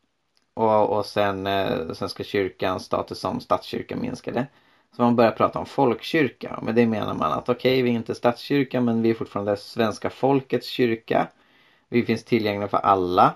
och, 0.54 0.89
och 0.98 1.06
sen 1.06 1.48
eh, 1.48 1.93
Svenska 1.93 2.24
kyrkans 2.24 2.86
status 2.86 3.19
som 3.19 3.39
statskyrka 3.39 3.95
minskade. 3.95 4.48
Så 4.95 5.01
man 5.01 5.15
börjar 5.15 5.31
prata 5.31 5.60
om 5.60 5.65
folkkyrka 5.65 6.55
och 6.58 6.63
med 6.63 6.75
det 6.75 6.88
menar 6.88 7.13
man 7.13 7.31
att 7.31 7.49
okej, 7.49 7.81
vi 7.81 7.89
är 7.89 7.93
inte 7.93 8.15
statskyrka 8.15 8.81
men 8.81 9.01
vi 9.01 9.10
är 9.10 9.13
fortfarande 9.13 9.58
svenska 9.58 10.10
folkets 10.10 10.67
kyrka. 10.67 11.27
Vi 11.89 12.05
finns 12.05 12.23
tillgängliga 12.23 12.67
för 12.67 12.77
alla 12.77 13.34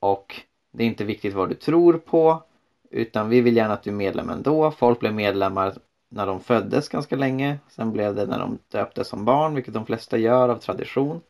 och 0.00 0.34
det 0.72 0.82
är 0.84 0.86
inte 0.86 1.04
viktigt 1.04 1.34
vad 1.34 1.48
du 1.48 1.54
tror 1.54 1.98
på 1.98 2.42
utan 2.90 3.28
vi 3.28 3.40
vill 3.40 3.56
gärna 3.56 3.74
att 3.74 3.82
du 3.82 3.90
är 3.90 3.94
medlem 3.94 4.30
ändå. 4.30 4.70
Folk 4.70 5.00
blev 5.00 5.14
medlemmar 5.14 5.74
när 6.08 6.26
de 6.26 6.40
föddes 6.40 6.88
ganska 6.88 7.16
länge. 7.16 7.58
Sen 7.68 7.92
blev 7.92 8.14
det 8.14 8.26
när 8.26 8.38
de 8.38 8.58
döptes 8.68 9.08
som 9.08 9.24
barn, 9.24 9.54
vilket 9.54 9.74
de 9.74 9.86
flesta 9.86 10.18
gör 10.18 10.48
av 10.48 10.56
tradition. 10.56 11.20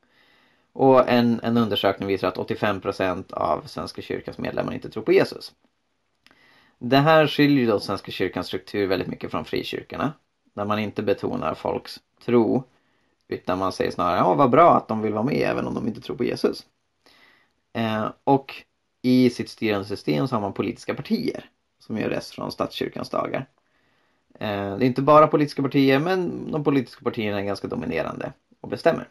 Och 0.73 1.09
en, 1.09 1.41
en 1.43 1.57
undersökning 1.57 2.09
visar 2.09 2.29
att 2.29 2.37
85% 2.37 3.33
av 3.33 3.63
Svenska 3.67 4.03
kyrkans 4.03 4.39
medlemmar 4.39 4.75
inte 4.75 4.91
tror 4.91 5.03
på 5.03 5.13
Jesus. 5.13 5.53
Det 6.79 6.97
här 6.97 7.27
skiljer 7.27 7.67
då 7.67 7.81
Svenska 7.81 8.13
kyrkans 8.13 8.47
struktur 8.47 8.87
väldigt 8.87 9.09
mycket 9.09 9.31
från 9.31 9.45
frikyrkorna. 9.45 10.13
Där 10.55 10.65
man 10.65 10.79
inte 10.79 11.03
betonar 11.03 11.55
folks 11.55 12.01
tro. 12.25 12.63
Utan 13.29 13.59
man 13.59 13.73
säger 13.73 13.91
snarare, 13.91 14.19
ja 14.19 14.35
vad 14.35 14.51
bra 14.51 14.77
att 14.77 14.89
de 14.89 15.03
vill 15.03 15.13
vara 15.13 15.25
med 15.25 15.51
även 15.51 15.67
om 15.67 15.75
de 15.75 15.87
inte 15.87 16.01
tror 16.01 16.17
på 16.17 16.25
Jesus. 16.25 16.67
Eh, 17.73 18.11
och 18.25 18.55
i 19.03 19.31
sitt 19.31 19.49
styrande 19.49 19.87
system 19.87 20.29
så 20.29 20.37
har 20.37 20.41
man 20.41 20.53
politiska 20.53 20.95
partier. 20.95 21.51
Som 21.79 21.99
gör 21.99 22.09
rest 22.09 22.35
från 22.35 22.53
statskyrkans 22.53 23.11
dagar. 23.11 23.47
Eh, 24.35 24.77
det 24.77 24.85
är 24.85 24.87
inte 24.87 25.03
bara 25.03 25.27
politiska 25.27 25.63
partier 25.63 25.99
men 25.99 26.51
de 26.53 26.65
politiska 26.65 27.05
partierna 27.05 27.41
är 27.41 27.45
ganska 27.45 27.69
dominerande 27.69 28.33
och 28.61 28.69
bestämmer. 28.69 29.09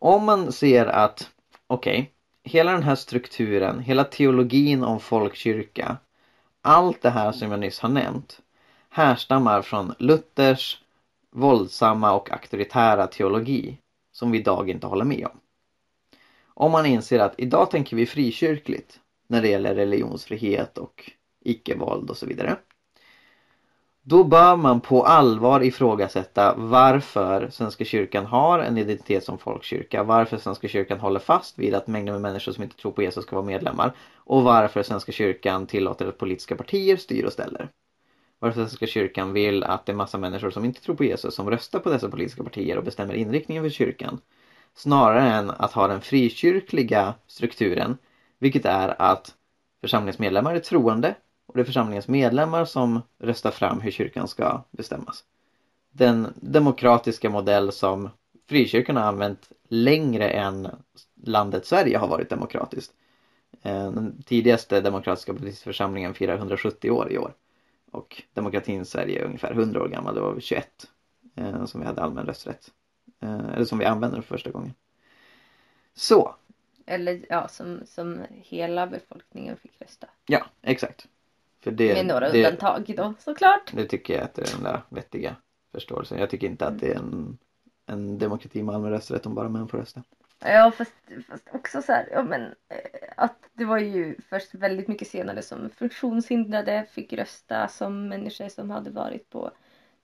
Om 0.00 0.24
man 0.24 0.52
ser 0.52 0.86
att, 0.86 1.30
okej, 1.66 2.12
hela 2.44 2.72
den 2.72 2.82
här 2.82 2.94
strukturen, 2.94 3.80
hela 3.80 4.04
teologin 4.04 4.84
om 4.84 5.00
folkkyrka, 5.00 5.96
allt 6.68 7.02
det 7.02 7.10
här 7.10 7.32
som 7.32 7.50
jag 7.50 7.60
nyss 7.60 7.80
har 7.80 7.88
nämnt 7.88 8.40
härstammar 8.90 9.62
från 9.62 9.94
Luthers 9.98 10.78
våldsamma 11.30 12.12
och 12.12 12.32
auktoritära 12.32 13.06
teologi 13.06 13.78
som 14.12 14.30
vi 14.30 14.38
idag 14.38 14.70
inte 14.70 14.86
håller 14.86 15.04
med 15.04 15.26
om. 15.26 15.40
Om 16.46 16.72
man 16.72 16.86
inser 16.86 17.18
att 17.18 17.34
idag 17.36 17.70
tänker 17.70 17.96
vi 17.96 18.06
frikyrkligt 18.06 19.00
när 19.28 19.42
det 19.42 19.48
gäller 19.48 19.74
religionsfrihet 19.74 20.78
och 20.78 21.10
icke-våld 21.44 22.10
och 22.10 22.16
så 22.16 22.26
vidare. 22.26 22.56
Då 24.02 24.24
bör 24.24 24.56
man 24.56 24.80
på 24.80 25.02
allvar 25.02 25.60
ifrågasätta 25.60 26.54
varför 26.56 27.48
Svenska 27.50 27.84
kyrkan 27.84 28.26
har 28.26 28.58
en 28.58 28.78
identitet 28.78 29.24
som 29.24 29.38
folkkyrka. 29.38 30.02
Varför 30.02 30.38
Svenska 30.38 30.68
kyrkan 30.68 31.00
håller 31.00 31.20
fast 31.20 31.58
vid 31.58 31.74
att 31.74 31.86
mängder 31.86 32.12
med 32.12 32.20
människor 32.20 32.52
som 32.52 32.62
inte 32.62 32.76
tror 32.76 32.92
på 32.92 33.02
Jesus 33.02 33.24
ska 33.24 33.36
vara 33.36 33.46
medlemmar. 33.46 33.92
Och 34.28 34.42
varför 34.42 34.82
Svenska 34.82 35.12
kyrkan 35.12 35.66
tillåter 35.66 36.06
att 36.06 36.18
politiska 36.18 36.56
partier 36.56 36.96
styr 36.96 37.24
och 37.24 37.32
ställer. 37.32 37.68
Varför 38.38 38.60
Svenska 38.60 38.86
kyrkan 38.86 39.32
vill 39.32 39.64
att 39.64 39.86
det 39.86 39.92
är 39.92 39.96
massa 39.96 40.18
människor 40.18 40.50
som 40.50 40.64
inte 40.64 40.80
tror 40.80 40.94
på 40.94 41.04
Jesus 41.04 41.34
som 41.34 41.50
röstar 41.50 41.78
på 41.78 41.90
dessa 41.90 42.08
politiska 42.08 42.44
partier 42.44 42.78
och 42.78 42.84
bestämmer 42.84 43.14
inriktningen 43.14 43.64
för 43.64 43.70
kyrkan. 43.70 44.20
Snarare 44.74 45.22
än 45.22 45.50
att 45.50 45.72
ha 45.72 45.88
den 45.88 46.00
frikyrkliga 46.00 47.14
strukturen. 47.26 47.98
Vilket 48.38 48.64
är 48.64 49.02
att 49.02 49.34
församlingens 49.80 50.18
medlemmar 50.18 50.54
är 50.54 50.60
troende 50.60 51.14
och 51.46 51.54
det 51.54 51.60
är 51.60 51.64
församlingens 51.64 52.08
medlemmar 52.08 52.64
som 52.64 53.00
röstar 53.18 53.50
fram 53.50 53.80
hur 53.80 53.90
kyrkan 53.90 54.28
ska 54.28 54.64
bestämmas. 54.70 55.24
Den 55.92 56.32
demokratiska 56.36 57.30
modell 57.30 57.72
som 57.72 58.08
frikyrkan 58.48 58.96
har 58.96 59.04
använt 59.04 59.52
längre 59.68 60.28
än 60.28 60.68
landet 61.24 61.66
Sverige 61.66 61.98
har 61.98 62.08
varit 62.08 62.30
demokratiskt. 62.30 62.92
Eh, 63.62 63.90
Den 63.92 64.22
tidigaste 64.22 64.80
demokratiska 64.80 65.34
politiska 65.34 65.64
församlingen 65.64 66.14
firar 66.14 66.36
170 66.36 66.90
år 66.90 67.12
i 67.12 67.18
år. 67.18 67.34
Och 67.90 68.22
demokratin 68.32 68.80
i 68.82 68.84
Sverige 68.84 69.20
är 69.20 69.24
ungefär 69.24 69.52
100 69.52 69.82
år 69.82 69.88
gammal, 69.88 70.14
det 70.14 70.20
var 70.20 70.40
21 70.40 70.88
eh, 71.34 71.64
som 71.64 71.80
vi 71.80 71.86
hade 71.86 72.02
allmän 72.02 72.26
rösträtt. 72.26 72.70
Eh, 73.20 73.48
Eller 73.54 73.64
som 73.64 73.78
vi 73.78 73.84
använde 73.84 74.22
för 74.22 74.28
första 74.28 74.50
gången. 74.50 74.74
Så, 75.94 76.34
Eller 76.86 77.26
ja, 77.28 77.48
som, 77.48 77.80
som 77.86 78.20
hela 78.30 78.86
befolkningen 78.86 79.56
fick 79.56 79.80
rösta. 79.80 80.06
ja 80.26 80.46
exakt. 80.62 81.08
För 81.60 81.70
det, 81.70 81.94
Med 81.94 82.06
några 82.06 82.30
det, 82.30 82.38
undantag 82.38 82.94
då 82.96 83.14
såklart. 83.18 83.72
Det 83.74 83.84
tycker 83.84 84.14
jag 84.14 84.24
att 84.24 84.38
är 84.38 84.54
den 84.54 84.62
där 84.64 84.80
vettiga 84.88 85.36
förståelsen. 85.72 86.18
Jag 86.18 86.30
tycker 86.30 86.46
inte 86.46 86.66
att 86.66 86.78
det 86.78 86.92
är 86.92 86.96
en, 86.96 87.38
en 87.86 88.18
demokrati 88.18 88.62
med 88.62 88.74
allmän 88.74 88.90
rösträtt 88.90 89.26
om 89.26 89.34
bara 89.34 89.48
män 89.48 89.68
får 89.68 89.78
rösta. 89.78 90.02
Ja 90.44 90.70
fast, 90.70 90.94
fast 91.28 91.48
också 91.52 91.82
så 91.82 91.92
här, 91.92 92.08
ja 92.12 92.22
men 92.22 92.42
eh, 92.42 92.78
att 93.16 93.48
det 93.52 93.64
var 93.64 93.78
ju 93.78 94.16
först 94.28 94.54
väldigt 94.54 94.88
mycket 94.88 95.08
senare 95.08 95.42
som 95.42 95.70
funktionshindrade 95.70 96.84
fick 96.90 97.12
rösta 97.12 97.68
som 97.68 98.08
människor 98.08 98.48
som 98.48 98.70
hade 98.70 98.90
varit 98.90 99.30
på 99.30 99.50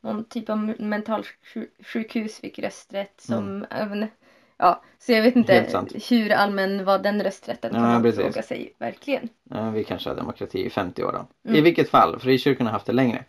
någon 0.01 0.24
typ 0.24 0.51
av 0.51 0.59
mentalsjukhus 0.80 2.41
fick 2.41 2.59
rösträtt 2.59 3.20
som 3.20 3.64
även 3.70 4.09
Ja, 4.57 4.82
så 4.99 5.12
jag 5.12 5.22
vet 5.22 5.35
Mm. 5.37 5.66
Inte 5.76 5.99
hur 6.14 6.32
allmän 6.32 6.85
var 6.85 6.99
den 6.99 7.22
rösträtten 7.22 7.72
kan 7.72 7.82
Ja, 7.82 7.89
man 7.89 8.03
precis. 8.03 8.24
fråga 8.24 8.43
sig 8.43 8.74
verkligen. 8.78 9.28
Ja, 9.51 9.70
vi 9.70 9.85
kanske 9.85 10.11
har 10.11 10.16
demokrati 10.16 10.66
i 10.66 10.70
50 10.70 11.05
år 11.05 11.12
då. 11.12 11.26
I 11.43 11.53
Mm. 11.53 11.64
vilket 11.64 11.89
fall, 11.89 12.18
frikyrkorna 12.20 12.70
har 12.70 12.72
haft 12.72 12.87
det 12.87 12.93
längre. 12.93 13.24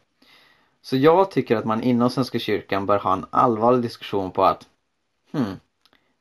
Så 0.82 0.98
jag 0.98 1.32
tycker 1.32 1.56
att 1.56 1.66
man 1.66 1.82
inom 1.84 2.10
Svenska 2.10 2.40
kyrkan 2.40 2.86
bör 2.86 2.98
ha 3.00 3.14
en 3.14 3.26
allvarlig 3.30 3.82
diskussion 3.82 4.32
på 4.32 4.44
att 4.44 4.68
hmm, 5.32 5.60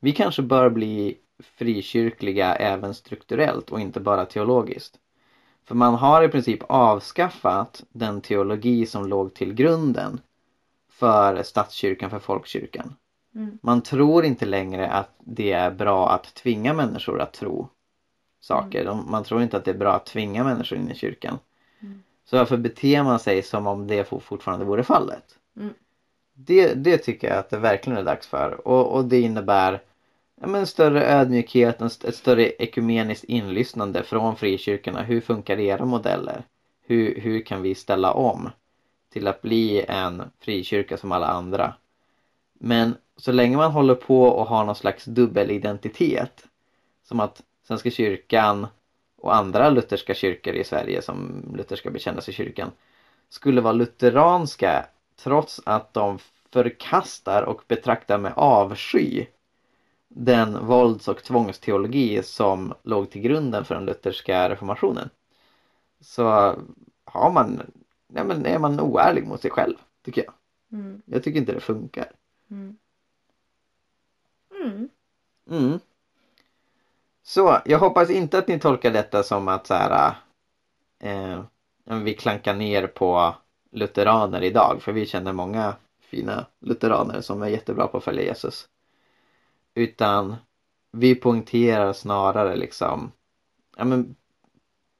vi 0.04 0.12
kanske 0.12 0.42
bör 0.42 0.70
bli 0.70 1.16
frikyrkliga 1.42 2.54
även 2.54 2.94
strukturellt 2.94 3.70
och 3.70 3.80
inte 3.80 4.00
bara 4.00 4.26
teologiskt. 4.26 4.98
För 5.64 5.74
man 5.74 5.94
har 5.94 6.22
i 6.22 6.28
princip 6.28 6.62
avskaffat 6.68 7.84
den 7.92 8.20
teologi 8.20 8.86
som 8.86 9.06
låg 9.06 9.34
till 9.34 9.54
grunden 9.54 10.20
för 10.90 11.42
statskyrkan, 11.42 12.10
för 12.10 12.18
folkkyrkan. 12.18 12.94
Mm. 13.34 13.58
Man 13.62 13.82
tror 13.82 14.24
inte 14.24 14.46
längre 14.46 14.90
att 14.90 15.14
det 15.18 15.52
är 15.52 15.70
bra 15.70 16.10
att 16.10 16.34
tvinga 16.34 16.74
människor 16.74 17.20
att 17.20 17.32
tro 17.32 17.68
saker. 18.40 18.84
De, 18.84 19.10
man 19.10 19.24
tror 19.24 19.42
inte 19.42 19.56
att 19.56 19.64
det 19.64 19.70
är 19.70 19.78
bra 19.78 19.92
att 19.92 20.06
tvinga 20.06 20.44
människor 20.44 20.78
in 20.78 20.90
i 20.90 20.94
kyrkan. 20.94 21.38
Mm. 21.80 22.02
Så 22.24 22.36
varför 22.36 22.56
beter 22.56 23.02
man 23.02 23.18
sig 23.18 23.42
som 23.42 23.66
om 23.66 23.86
det 23.86 24.08
for- 24.08 24.20
fortfarande 24.20 24.64
vore 24.64 24.82
fallet? 24.82 25.38
Mm. 25.56 25.74
Det, 26.34 26.74
det 26.74 26.98
tycker 26.98 27.28
jag 27.28 27.38
att 27.38 27.50
det 27.50 27.58
verkligen 27.58 27.98
är 27.98 28.02
dags 28.02 28.26
för. 28.26 28.68
Och, 28.68 28.96
och 28.96 29.04
det 29.04 29.20
innebär 29.20 29.80
ja, 30.44 30.48
men 30.48 30.66
större 30.66 31.06
ödmjukhet, 31.06 31.80
ett 31.80 32.14
större 32.14 32.48
ekumeniskt 32.48 33.24
inlyssnande 33.24 34.02
från 34.02 34.36
frikyrkorna. 34.36 35.02
Hur 35.02 35.20
funkar 35.20 35.60
era 35.60 35.84
modeller? 35.84 36.42
Hur, 36.86 37.20
hur 37.20 37.40
kan 37.40 37.62
vi 37.62 37.74
ställa 37.74 38.12
om 38.12 38.50
till 39.12 39.26
att 39.26 39.42
bli 39.42 39.84
en 39.88 40.22
frikyrka 40.40 40.96
som 40.96 41.12
alla 41.12 41.26
andra? 41.26 41.74
Men 42.58 42.96
så 43.16 43.32
länge 43.32 43.56
man 43.56 43.70
håller 43.70 43.94
på 43.94 44.22
och 44.22 44.46
har 44.46 44.64
någon 44.64 44.74
slags 44.74 45.04
dubbelidentitet 45.04 46.46
som 47.08 47.20
att 47.20 47.42
Svenska 47.66 47.90
kyrkan 47.90 48.66
och 49.16 49.36
andra 49.36 49.70
lutherska 49.70 50.14
kyrkor 50.14 50.54
i 50.54 50.64
Sverige 50.64 51.02
som 51.02 51.44
lutherska 51.56 51.90
bekännelse 51.90 52.32
kyrkan 52.32 52.70
skulle 53.28 53.60
vara 53.60 53.72
lutheranska 53.72 54.86
trots 55.22 55.60
att 55.66 55.94
de 55.94 56.18
förkastar 56.52 57.42
och 57.42 57.62
betraktar 57.68 58.18
med 58.18 58.32
avsky 58.36 59.26
den 60.16 60.66
vålds 60.66 61.08
och 61.08 61.22
tvångsteologi 61.22 62.22
som 62.22 62.74
låg 62.82 63.10
till 63.10 63.22
grunden 63.22 63.64
för 63.64 63.74
den 63.74 63.84
lutherska 63.84 64.48
reformationen. 64.48 65.10
Så 66.00 66.24
har 67.04 67.30
man, 67.30 67.62
ja 68.14 68.24
men 68.24 68.46
är 68.46 68.58
man 68.58 68.80
oärlig 68.80 69.26
mot 69.26 69.42
sig 69.42 69.50
själv, 69.50 69.74
tycker 70.04 70.24
jag. 70.24 70.34
Mm. 70.72 71.02
Jag 71.04 71.22
tycker 71.22 71.40
inte 71.40 71.52
det 71.52 71.60
funkar. 71.60 72.12
Mm. 72.50 72.76
Mm. 74.60 74.88
Mm. 75.50 75.78
Så 77.22 77.58
jag 77.64 77.78
hoppas 77.78 78.10
inte 78.10 78.38
att 78.38 78.48
ni 78.48 78.60
tolkar 78.60 78.90
detta 78.90 79.22
som 79.22 79.48
att 79.48 79.66
så 79.66 79.74
här, 79.74 80.14
eh, 80.98 81.44
vi 81.84 82.14
klankar 82.14 82.54
ner 82.54 82.86
på 82.86 83.34
lutheraner 83.70 84.42
idag 84.42 84.82
för 84.82 84.92
vi 84.92 85.06
känner 85.06 85.32
många 85.32 85.76
fina 86.00 86.46
lutheraner 86.60 87.20
som 87.20 87.42
är 87.42 87.48
jättebra 87.48 87.86
på 87.86 87.96
att 87.96 88.04
följa 88.04 88.22
Jesus. 88.22 88.68
Utan 89.74 90.36
vi 90.92 91.14
poängterar 91.14 91.92
snarare 91.92 92.56
liksom 92.56 93.12
ja, 93.76 93.84
men 93.84 94.16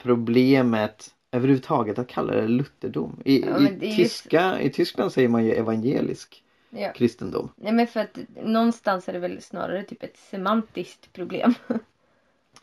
problemet 0.03 1.15
överhuvudtaget 1.33 1.99
att 1.99 2.09
kalla 2.09 2.35
det 2.35 2.49
lutherdom. 2.49 3.23
I, 3.25 3.41
Ja, 3.47 3.69
i, 3.81 3.97
tyska, 3.97 4.61
I 4.61 4.71
Tyskland 4.71 5.13
säger 5.13 5.29
man 5.29 5.45
ju 5.45 5.53
evangelisk 5.53 6.41
Ja. 6.71 6.93
kristendom. 6.93 7.49
Nej 7.57 7.73
men 7.73 7.87
för 7.87 8.01
att 8.01 8.19
någonstans 8.45 9.09
är 9.09 9.13
det 9.13 9.19
väl 9.19 9.43
snarare 9.43 9.83
typ 9.83 10.03
ett 10.03 10.17
semantiskt 10.17 11.13
problem. 11.13 11.55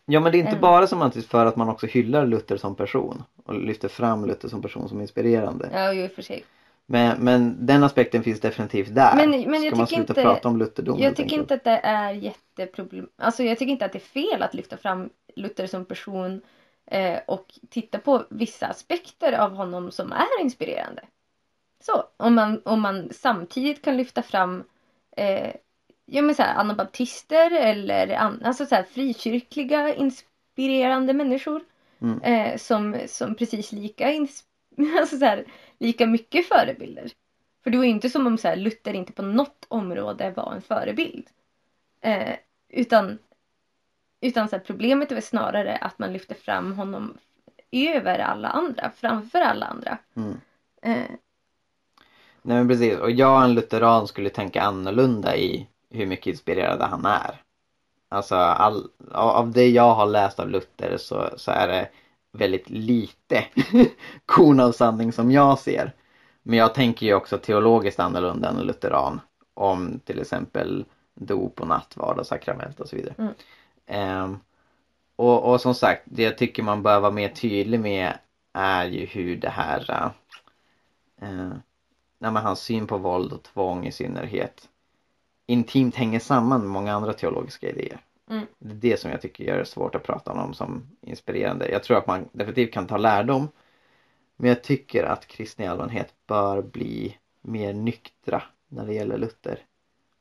Ja 0.05 0.19
men 0.19 0.31
det 0.31 0.37
är 0.37 0.39
inte 0.39 0.49
Mm. 0.49 0.61
bara 0.61 0.87
semantiskt 0.87 1.29
för 1.31 1.45
att 1.45 1.55
man 1.55 1.69
också 1.69 1.87
hyllar 1.87 2.25
Luther 2.25 2.57
som 2.57 2.75
person 2.75 3.23
och 3.43 3.53
lyfter 3.61 3.87
fram 3.87 4.25
Luther 4.25 4.47
som 4.49 4.61
person 4.61 4.89
som 4.89 5.01
inspirerande. 5.01 5.69
ja, 5.73 5.93
ju 5.93 6.09
för 6.09 6.21
sig. 6.21 6.43
Men, 6.91 7.23
men 7.23 7.65
den 7.65 7.83
aspekten 7.83 8.23
finns 8.23 8.39
definitivt 8.39 8.95
där. 8.95 9.15
Men- 9.15 9.29
men 9.29 9.63
jag 9.63 9.67
Ska 9.67 9.75
man 9.75 9.87
sluta 9.87 10.01
inte- 10.01 10.21
prata 10.21 10.47
om 10.47 10.57
lutherdom 10.57 10.99
Jag 10.99 11.11
tycker 11.15 11.23
enkelt? 11.23 11.41
inte 11.41 11.53
att 11.53 11.63
det 11.63 11.87
är 11.87 12.11
jätteproblem. 12.11 13.07
Alltså 13.17 13.43
jag 13.43 13.57
tycker 13.59 13.71
inte 13.71 13.85
att 13.85 13.91
det 13.93 13.97
är 13.97 14.29
fel 14.31 14.43
att 14.43 14.53
lyfta 14.53 14.77
fram 14.77 15.09
Luther 15.35 15.67
som 15.67 15.85
person 15.85 16.41
eh, 16.91 17.19
och 17.27 17.45
titta 17.69 17.97
på 17.99 18.23
vissa 18.29 18.67
aspekter 18.67 19.33
av 19.33 19.55
honom 19.55 19.91
som 19.91 20.11
är 20.11 20.41
inspirerande. 20.41 21.01
Så, 21.83 22.03
om 22.17 22.35
man, 22.35 22.61
om 22.65 22.81
man 22.81 23.09
samtidigt 23.11 23.81
kan 23.81 23.97
lyfta 23.97 24.21
fram 24.21 24.63
eh, 25.17 25.51
ja, 26.05 26.21
men 26.21 26.35
så 26.35 26.43
här, 26.43 26.55
anabaptister 26.55 27.51
eller 27.51 28.15
an, 28.15 28.41
alltså 28.45 28.65
så 28.65 28.75
här, 28.75 28.83
frikyrkliga 28.83 29.95
inspirerande 29.95 31.13
människor 31.13 31.61
Mm. 32.03 32.21
eh, 32.21 32.57
som, 32.57 32.97
som 33.07 33.35
precis 33.35 33.71
lika, 33.71 34.11
ins, 34.11 34.43
alltså 34.99 35.17
så 35.17 35.25
här, 35.25 35.45
lika 35.81 36.07
mycket 36.07 36.47
förebilder. 36.47 37.11
För 37.63 37.71
det 37.71 37.77
var 37.77 37.83
ju 37.83 37.89
inte 37.89 38.09
som 38.09 38.27
om 38.27 38.37
så 38.37 38.47
här, 38.47 38.55
Luther 38.55 38.93
inte 38.93 39.13
på 39.13 39.21
något 39.21 39.65
område 39.67 40.33
var 40.35 40.53
en 40.53 40.61
förebild. 40.61 41.27
Eh, 42.01 42.35
utan 42.69 43.17
utan 44.21 44.49
så 44.49 44.55
här, 44.55 44.63
problemet 44.63 45.11
är 45.11 45.21
snarare 45.21 45.75
att 45.75 45.99
man 45.99 46.13
lyfter 46.13 46.35
fram 46.35 46.73
honom 46.73 47.17
över 47.71 48.19
alla 48.19 48.47
andra, 48.47 48.91
framför 48.95 49.39
alla 49.41 49.65
andra. 49.65 49.97
Mm. 50.15 50.41
Eh, 50.81 51.11
Nej 52.41 52.57
men 52.57 52.67
precis, 52.67 52.99
och 52.99 53.11
jag 53.11 53.43
en 53.43 53.53
lutheran 53.53 54.07
skulle 54.07 54.29
tänka 54.29 54.61
annorlunda 54.61 55.35
i 55.35 55.67
hur 55.89 56.05
mycket 56.05 56.27
inspirerad 56.27 56.81
han 56.81 57.05
är. 57.05 57.41
Alltså 58.09 58.35
all, 58.35 58.89
av 59.11 59.51
det 59.51 59.69
jag 59.69 59.93
har 59.93 60.05
läst 60.05 60.39
av 60.39 60.49
Luther 60.49 60.97
så, 60.97 61.29
så 61.37 61.51
är 61.51 61.67
det 61.67 61.89
väldigt 62.31 62.69
lite 62.69 63.45
korn 64.25 64.59
av 64.59 64.71
sanning 64.71 65.11
som 65.11 65.31
jag 65.31 65.59
ser. 65.59 65.93
Men 66.43 66.57
jag 66.57 66.73
tänker 66.73 67.05
ju 67.05 67.13
också 67.13 67.37
teologiskt 67.37 67.99
annorlunda 67.99 68.49
än 68.49 68.59
lutheran. 68.59 69.21
Om 69.53 69.99
till 70.05 70.19
exempel 70.19 70.85
dop 71.15 71.61
och 71.61 71.67
nattvard 71.67 72.17
och 72.17 72.27
sakrament 72.27 72.79
och 72.79 72.87
så 72.87 72.95
vidare. 72.95 73.15
Mm. 73.17 73.33
Ehm, 73.85 74.39
och, 75.15 75.51
och 75.51 75.61
som 75.61 75.75
sagt, 75.75 76.01
det 76.05 76.23
jag 76.23 76.37
tycker 76.37 76.63
man 76.63 76.83
bör 76.83 76.99
vara 76.99 77.11
mer 77.11 77.29
tydlig 77.29 77.79
med 77.79 78.17
är 78.53 78.85
ju 78.85 79.05
hur 79.05 79.35
det 79.35 79.49
här 79.49 80.11
uh, 81.23 81.53
nej, 82.19 82.31
men 82.31 82.35
hans 82.35 82.59
syn 82.59 82.87
på 82.87 82.97
våld 82.97 83.33
och 83.33 83.43
tvång 83.43 83.87
i 83.87 83.91
synnerhet 83.91 84.69
intimt 85.51 85.95
hänger 85.95 86.19
samman 86.19 86.61
med 86.61 86.69
många 86.69 86.93
andra 86.93 87.13
teologiska 87.13 87.69
idéer. 87.69 87.99
Mm. 88.31 88.45
Det 88.59 88.71
är 88.87 88.91
det 88.91 88.99
som 88.99 89.11
jag 89.11 89.21
tycker 89.21 89.43
gör 89.43 89.57
det 89.57 89.65
svårt 89.65 89.95
att 89.95 90.03
prata 90.03 90.31
om 90.31 90.53
som 90.53 90.83
inspirerande. 91.01 91.69
Jag 91.69 91.83
tror 91.83 91.97
att 91.97 92.07
man 92.07 92.29
definitivt 92.31 92.73
kan 92.73 92.87
ta 92.87 92.97
lärdom. 92.97 93.47
Men 94.35 94.49
jag 94.49 94.63
tycker 94.63 95.03
att 95.03 95.27
kristna 95.27 95.65
i 95.65 95.67
allmänhet 95.67 96.13
bör 96.27 96.61
bli 96.61 97.17
mer 97.41 97.73
nyktra 97.73 98.43
när 98.67 98.85
det 98.85 98.93
gäller 98.93 99.17
Luther. 99.17 99.59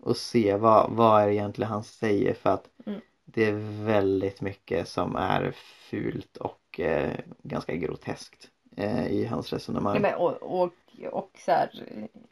Och 0.03 0.17
se 0.17 0.57
vad, 0.57 0.91
vad 0.91 1.23
är 1.23 1.27
det 1.27 1.35
egentligen 1.35 1.71
han 1.71 1.85
säger 1.85 2.35
för 2.35 2.51
att 2.51 2.69
Mm. 2.87 3.01
det 3.25 3.45
är 3.45 3.85
väldigt 3.85 4.41
mycket 4.41 4.89
som 4.89 5.17
är 5.17 5.51
fult 5.91 6.37
och 6.37 6.81
eh, 6.81 7.13
ganska 7.43 7.75
groteskt 7.77 8.49
eh, 8.77 9.07
i 9.07 9.25
hans 9.27 9.53
resonemang. 9.53 10.03
ja, 10.03 10.17
och, 10.17 10.63
och, 10.63 10.73
och 11.13 11.31
så 11.39 11.51
här, 11.53 11.71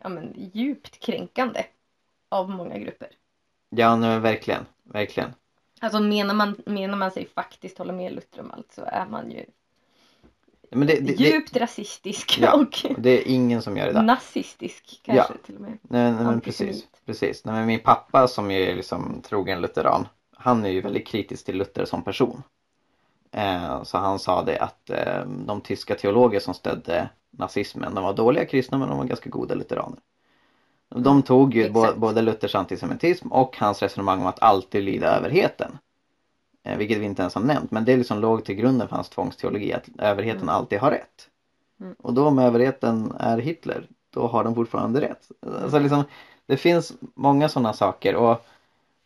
ja, 0.03 0.09
men, 0.09 0.51
djupt 0.53 0.99
kränkande 1.01 1.65
av 2.29 2.51
många 2.51 2.79
grupper. 2.79 3.09
Ja, 3.71 3.97
nej, 3.97 4.21
verkligen, 4.21 4.67
verkligen. 4.83 5.31
Alltså 5.81 6.01
menar 6.01 6.35
man, 6.35 6.57
menar 6.67 6.97
man 6.97 7.11
sig 7.11 7.29
faktiskt 7.35 7.79
hålla 7.79 7.93
med 7.93 8.13
Luther 8.13 8.41
om 8.41 8.51
allt 8.51 8.73
så 8.73 8.83
är 8.85 9.07
man 9.07 9.31
ju 9.31 9.45
Men 10.71 10.87
det, 10.87 10.95
det, 10.95 11.01
det, 11.01 11.25
djupt 11.25 11.57
rasistisk 11.57 12.39
Ja, 12.41 12.55
och 12.55 12.85
det 12.99 13.11
är 13.11 13.29
ingen 13.29 13.63
som 13.63 13.77
gör 13.77 13.87
det 13.87 13.93
där. 13.93 14.03
nazistisk 14.03 15.01
kanske 15.05 15.35
till 15.47 15.55
och 15.55 15.61
med. 15.61 15.79
Nej, 15.83 16.13
nej 16.13 16.25
men 16.25 16.41
precis. 16.41 16.85
precis. 17.07 17.45
Nej, 17.45 17.55
men 17.55 17.67
min 17.67 17.81
pappa 17.81 18.29
som 18.29 18.51
är 18.51 18.75
liksom 18.75 19.23
trogen 19.23 19.61
lutheran. 19.61 20.09
Han 20.37 20.65
är 20.65 20.71
ju 20.71 20.81
väldigt 20.81 21.07
kritisk 21.07 21.45
till 21.45 21.57
Luther 21.57 21.85
som 21.85 22.03
person. 22.03 22.43
Eh, 23.33 23.83
så 23.83 23.99
han 23.99 24.19
sa 24.19 24.43
det 24.43 24.59
att 24.59 24.91
eh, 24.91 25.25
de 25.27 25.61
tyska 25.61 25.95
teologer 25.95 26.41
som 26.41 26.55
stödde 26.55 27.09
nazismen, 27.31 27.95
de 27.95 28.05
var 28.05 28.13
dåliga 28.13 28.45
kristna 28.45 28.79
men 28.79 28.89
de 28.89 28.99
var 28.99 29.05
ganska 29.05 29.31
goda 29.31 29.55
lutheraner. 29.55 29.99
De 30.89 31.23
tog 31.23 31.55
ju 31.55 31.65
Exakt. 31.65 31.97
både 31.97 32.23
Luthers 32.23 32.55
antisemitism 32.55 33.29
och 33.29 33.57
hans 33.59 33.83
resonemang 33.83 34.21
om 34.21 34.27
att 34.27 34.43
alltid 34.43 34.83
lyda 34.85 35.17
överheten. 35.17 35.79
Eh, 36.65 36.77
vilket 36.79 36.99
vi 36.99 37.05
inte 37.05 37.23
ens 37.23 37.35
har 37.35 37.43
nämnt 37.43 37.71
men 37.71 37.85
det 37.85 37.97
liksom 37.97 38.19
låg 38.19 38.45
till 38.45 38.55
grunden 38.55 38.89
för 38.89 38.97
hans 38.97 39.09
tvångsteologi 39.09 39.73
att 39.73 39.89
överheten 39.99 40.43
Mm. 40.43 40.55
alltid 40.55 40.79
har 40.79 40.91
rätt. 40.91 41.29
Mm. 41.81 41.95
Och 41.99 42.15
då 42.15 42.27
om 42.27 42.39
överheten 42.39 43.13
är 43.19 43.39
Hitler, 43.39 43.87
då 44.15 44.27
har 44.27 44.45
den 44.45 44.55
fortfarande 44.55 45.01
rätt. 45.01 45.29
Alltså 45.63 45.79
liksom, 45.79 46.05
det 46.47 46.57
finns 46.57 46.93
många 47.15 47.49
sådana 47.49 47.73
saker 47.73 48.15
och, 48.17 48.47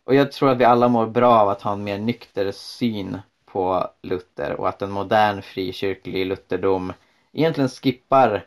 och 0.05 0.15
jag 0.15 0.33
tror 0.33 0.51
att 0.51 0.59
vi 0.59 0.65
alla 0.65 0.89
mår 0.89 1.07
bra 1.07 1.35
av 1.41 1.49
att 1.49 1.63
ha 1.63 1.73
en 1.73 1.85
mer 1.85 1.99
nykter 1.99 2.53
syn 2.53 3.19
på 3.45 3.89
Luther 4.03 4.53
och 4.61 4.69
att 4.69 4.83
en 4.83 4.91
modern 4.91 5.43
frikyrklig 5.43 6.27
lutherdom 6.27 6.93
egentligen 7.33 7.69
skippar 7.69 8.45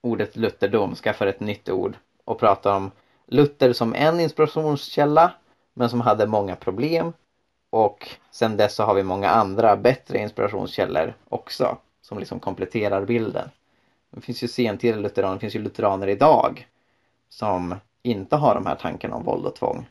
ordet 0.00 0.36
lutherdom, 0.36 0.94
skaffar 0.94 1.26
ett 1.26 1.40
nytt 1.40 1.68
ord 1.68 1.96
och 2.24 2.38
pratar 2.38 2.76
om 2.76 2.90
Luther 3.26 3.72
som 3.72 3.94
en 3.94 4.20
inspirationskälla 4.20 5.32
men 5.74 5.90
som 5.90 6.00
hade 6.00 6.26
många 6.26 6.56
problem 6.56 7.12
och 7.70 8.08
sen 8.30 8.56
dess 8.56 8.74
så 8.74 8.82
har 8.82 8.94
vi 8.94 9.02
många 9.02 9.30
andra 9.30 9.76
bättre 9.76 10.18
inspirationskällor 10.18 11.14
också 11.28 11.78
som 12.02 12.18
liksom 12.18 12.40
kompletterar 12.40 13.04
bilden. 13.04 13.48
Det 14.10 14.20
finns 14.20 14.42
ju 14.42 14.48
sentida 14.48 14.98
lutheraner, 14.98 15.34
det 15.34 15.40
finns 15.40 15.56
ju 15.56 15.62
lutheraner 15.62 16.06
idag 16.06 16.68
som 17.28 17.74
inte 18.02 18.36
har 18.36 18.54
de 18.54 18.66
här 18.66 18.74
tankarna 18.74 19.16
om 19.16 19.24
våld 19.24 19.46
och 19.46 19.56
tvång. 19.56 19.86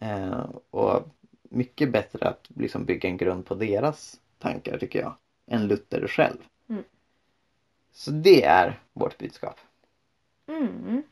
Eh, 0.00 0.44
och 0.70 1.08
mycket 1.42 1.92
bättre 1.92 2.28
att 2.28 2.48
liksom 2.48 2.84
bygga 2.84 3.08
en 3.08 3.16
grund 3.16 3.46
på 3.46 3.54
deras 3.54 4.20
tankar 4.38 4.78
tycker 4.78 5.00
jag, 5.00 5.14
än 5.46 5.66
Luther 5.66 6.08
själv. 6.08 6.38
Mm. 6.68 6.84
Så 7.92 8.10
det 8.10 8.44
är 8.44 8.80
vårt 8.92 9.18
budskap. 9.18 9.56
Mm. 10.46 11.02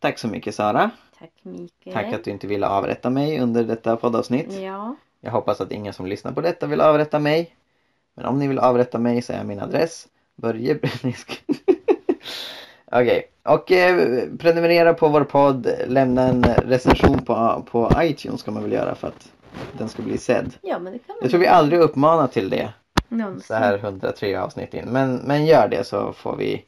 Tack 0.00 0.18
så 0.18 0.28
mycket 0.28 0.54
Sara. 0.54 0.90
Tack 1.18 1.30
Mikael. 1.42 1.94
Tack 1.94 2.14
att 2.14 2.24
du 2.24 2.30
inte 2.30 2.46
ville 2.46 2.66
avrätta 2.68 3.10
mig 3.10 3.40
under 3.40 3.64
detta 3.64 3.96
poddavsnitt. 3.96 4.60
Ja. 4.60 4.96
Jag 5.20 5.30
hoppas 5.30 5.60
att 5.60 5.72
ingen 5.72 5.92
som 5.92 6.06
lyssnar 6.06 6.32
på 6.32 6.40
detta 6.40 6.66
vill 6.66 6.80
avrätta 6.80 7.18
mig. 7.18 7.56
Men 8.14 8.26
om 8.26 8.38
ni 8.38 8.48
vill 8.48 8.58
avrätta 8.58 8.98
mig 8.98 9.22
så 9.22 9.32
är 9.32 9.44
min 9.44 9.60
adress 9.60 10.08
Börje 10.36 10.74
Brennisk. 10.74 11.44
Okej, 12.92 13.22
och 13.42 13.72
eh, 13.72 14.22
prenumerera 14.38 14.94
på 14.94 15.08
vår 15.08 15.24
podd. 15.24 15.70
Lämna 15.86 16.22
en 16.22 16.44
recension 16.44 17.18
på, 17.24 17.64
på 17.70 17.92
iTunes 17.98 18.40
ska 18.40 18.50
man 18.50 18.62
väl 18.62 18.72
göra 18.72 18.94
för 18.94 19.08
att 19.08 19.32
den 19.78 19.88
ska 19.88 20.02
bli 20.02 20.18
sedd. 20.18 20.54
Ja, 20.62 20.78
men 20.78 20.92
det 20.92 20.98
kan 20.98 21.14
man. 21.14 21.18
Jag 21.22 21.30
tror 21.30 21.40
vi 21.40 21.46
aldrig 21.46 21.80
uppmanar 21.80 22.26
till 22.26 22.50
det 22.50 22.72
Någonsin. 23.08 23.42
så 23.46 23.54
här 23.54 23.78
103 23.78 24.36
avsnitt 24.36 24.74
in. 24.74 24.84
Men, 24.88 25.16
men 25.16 25.46
gör 25.46 25.68
det 25.68 25.84
så 25.86 26.12
får 26.12 26.36
vi 26.36 26.64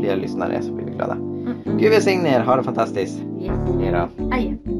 fler 0.00 0.16
lyssnare 0.16 0.62
så 0.62 0.72
blir 0.72 0.86
vi 0.86 0.92
glada. 0.92 1.37
Gud 1.64 1.90
välsigne 1.90 2.28
er, 2.28 2.40
ha 2.40 2.56
det 2.56 2.62
fantastiskt. 2.62 3.20
Yes. 3.40 3.50
Hej 3.80 3.92
då. 3.92 4.08
Adjö. 4.34 4.77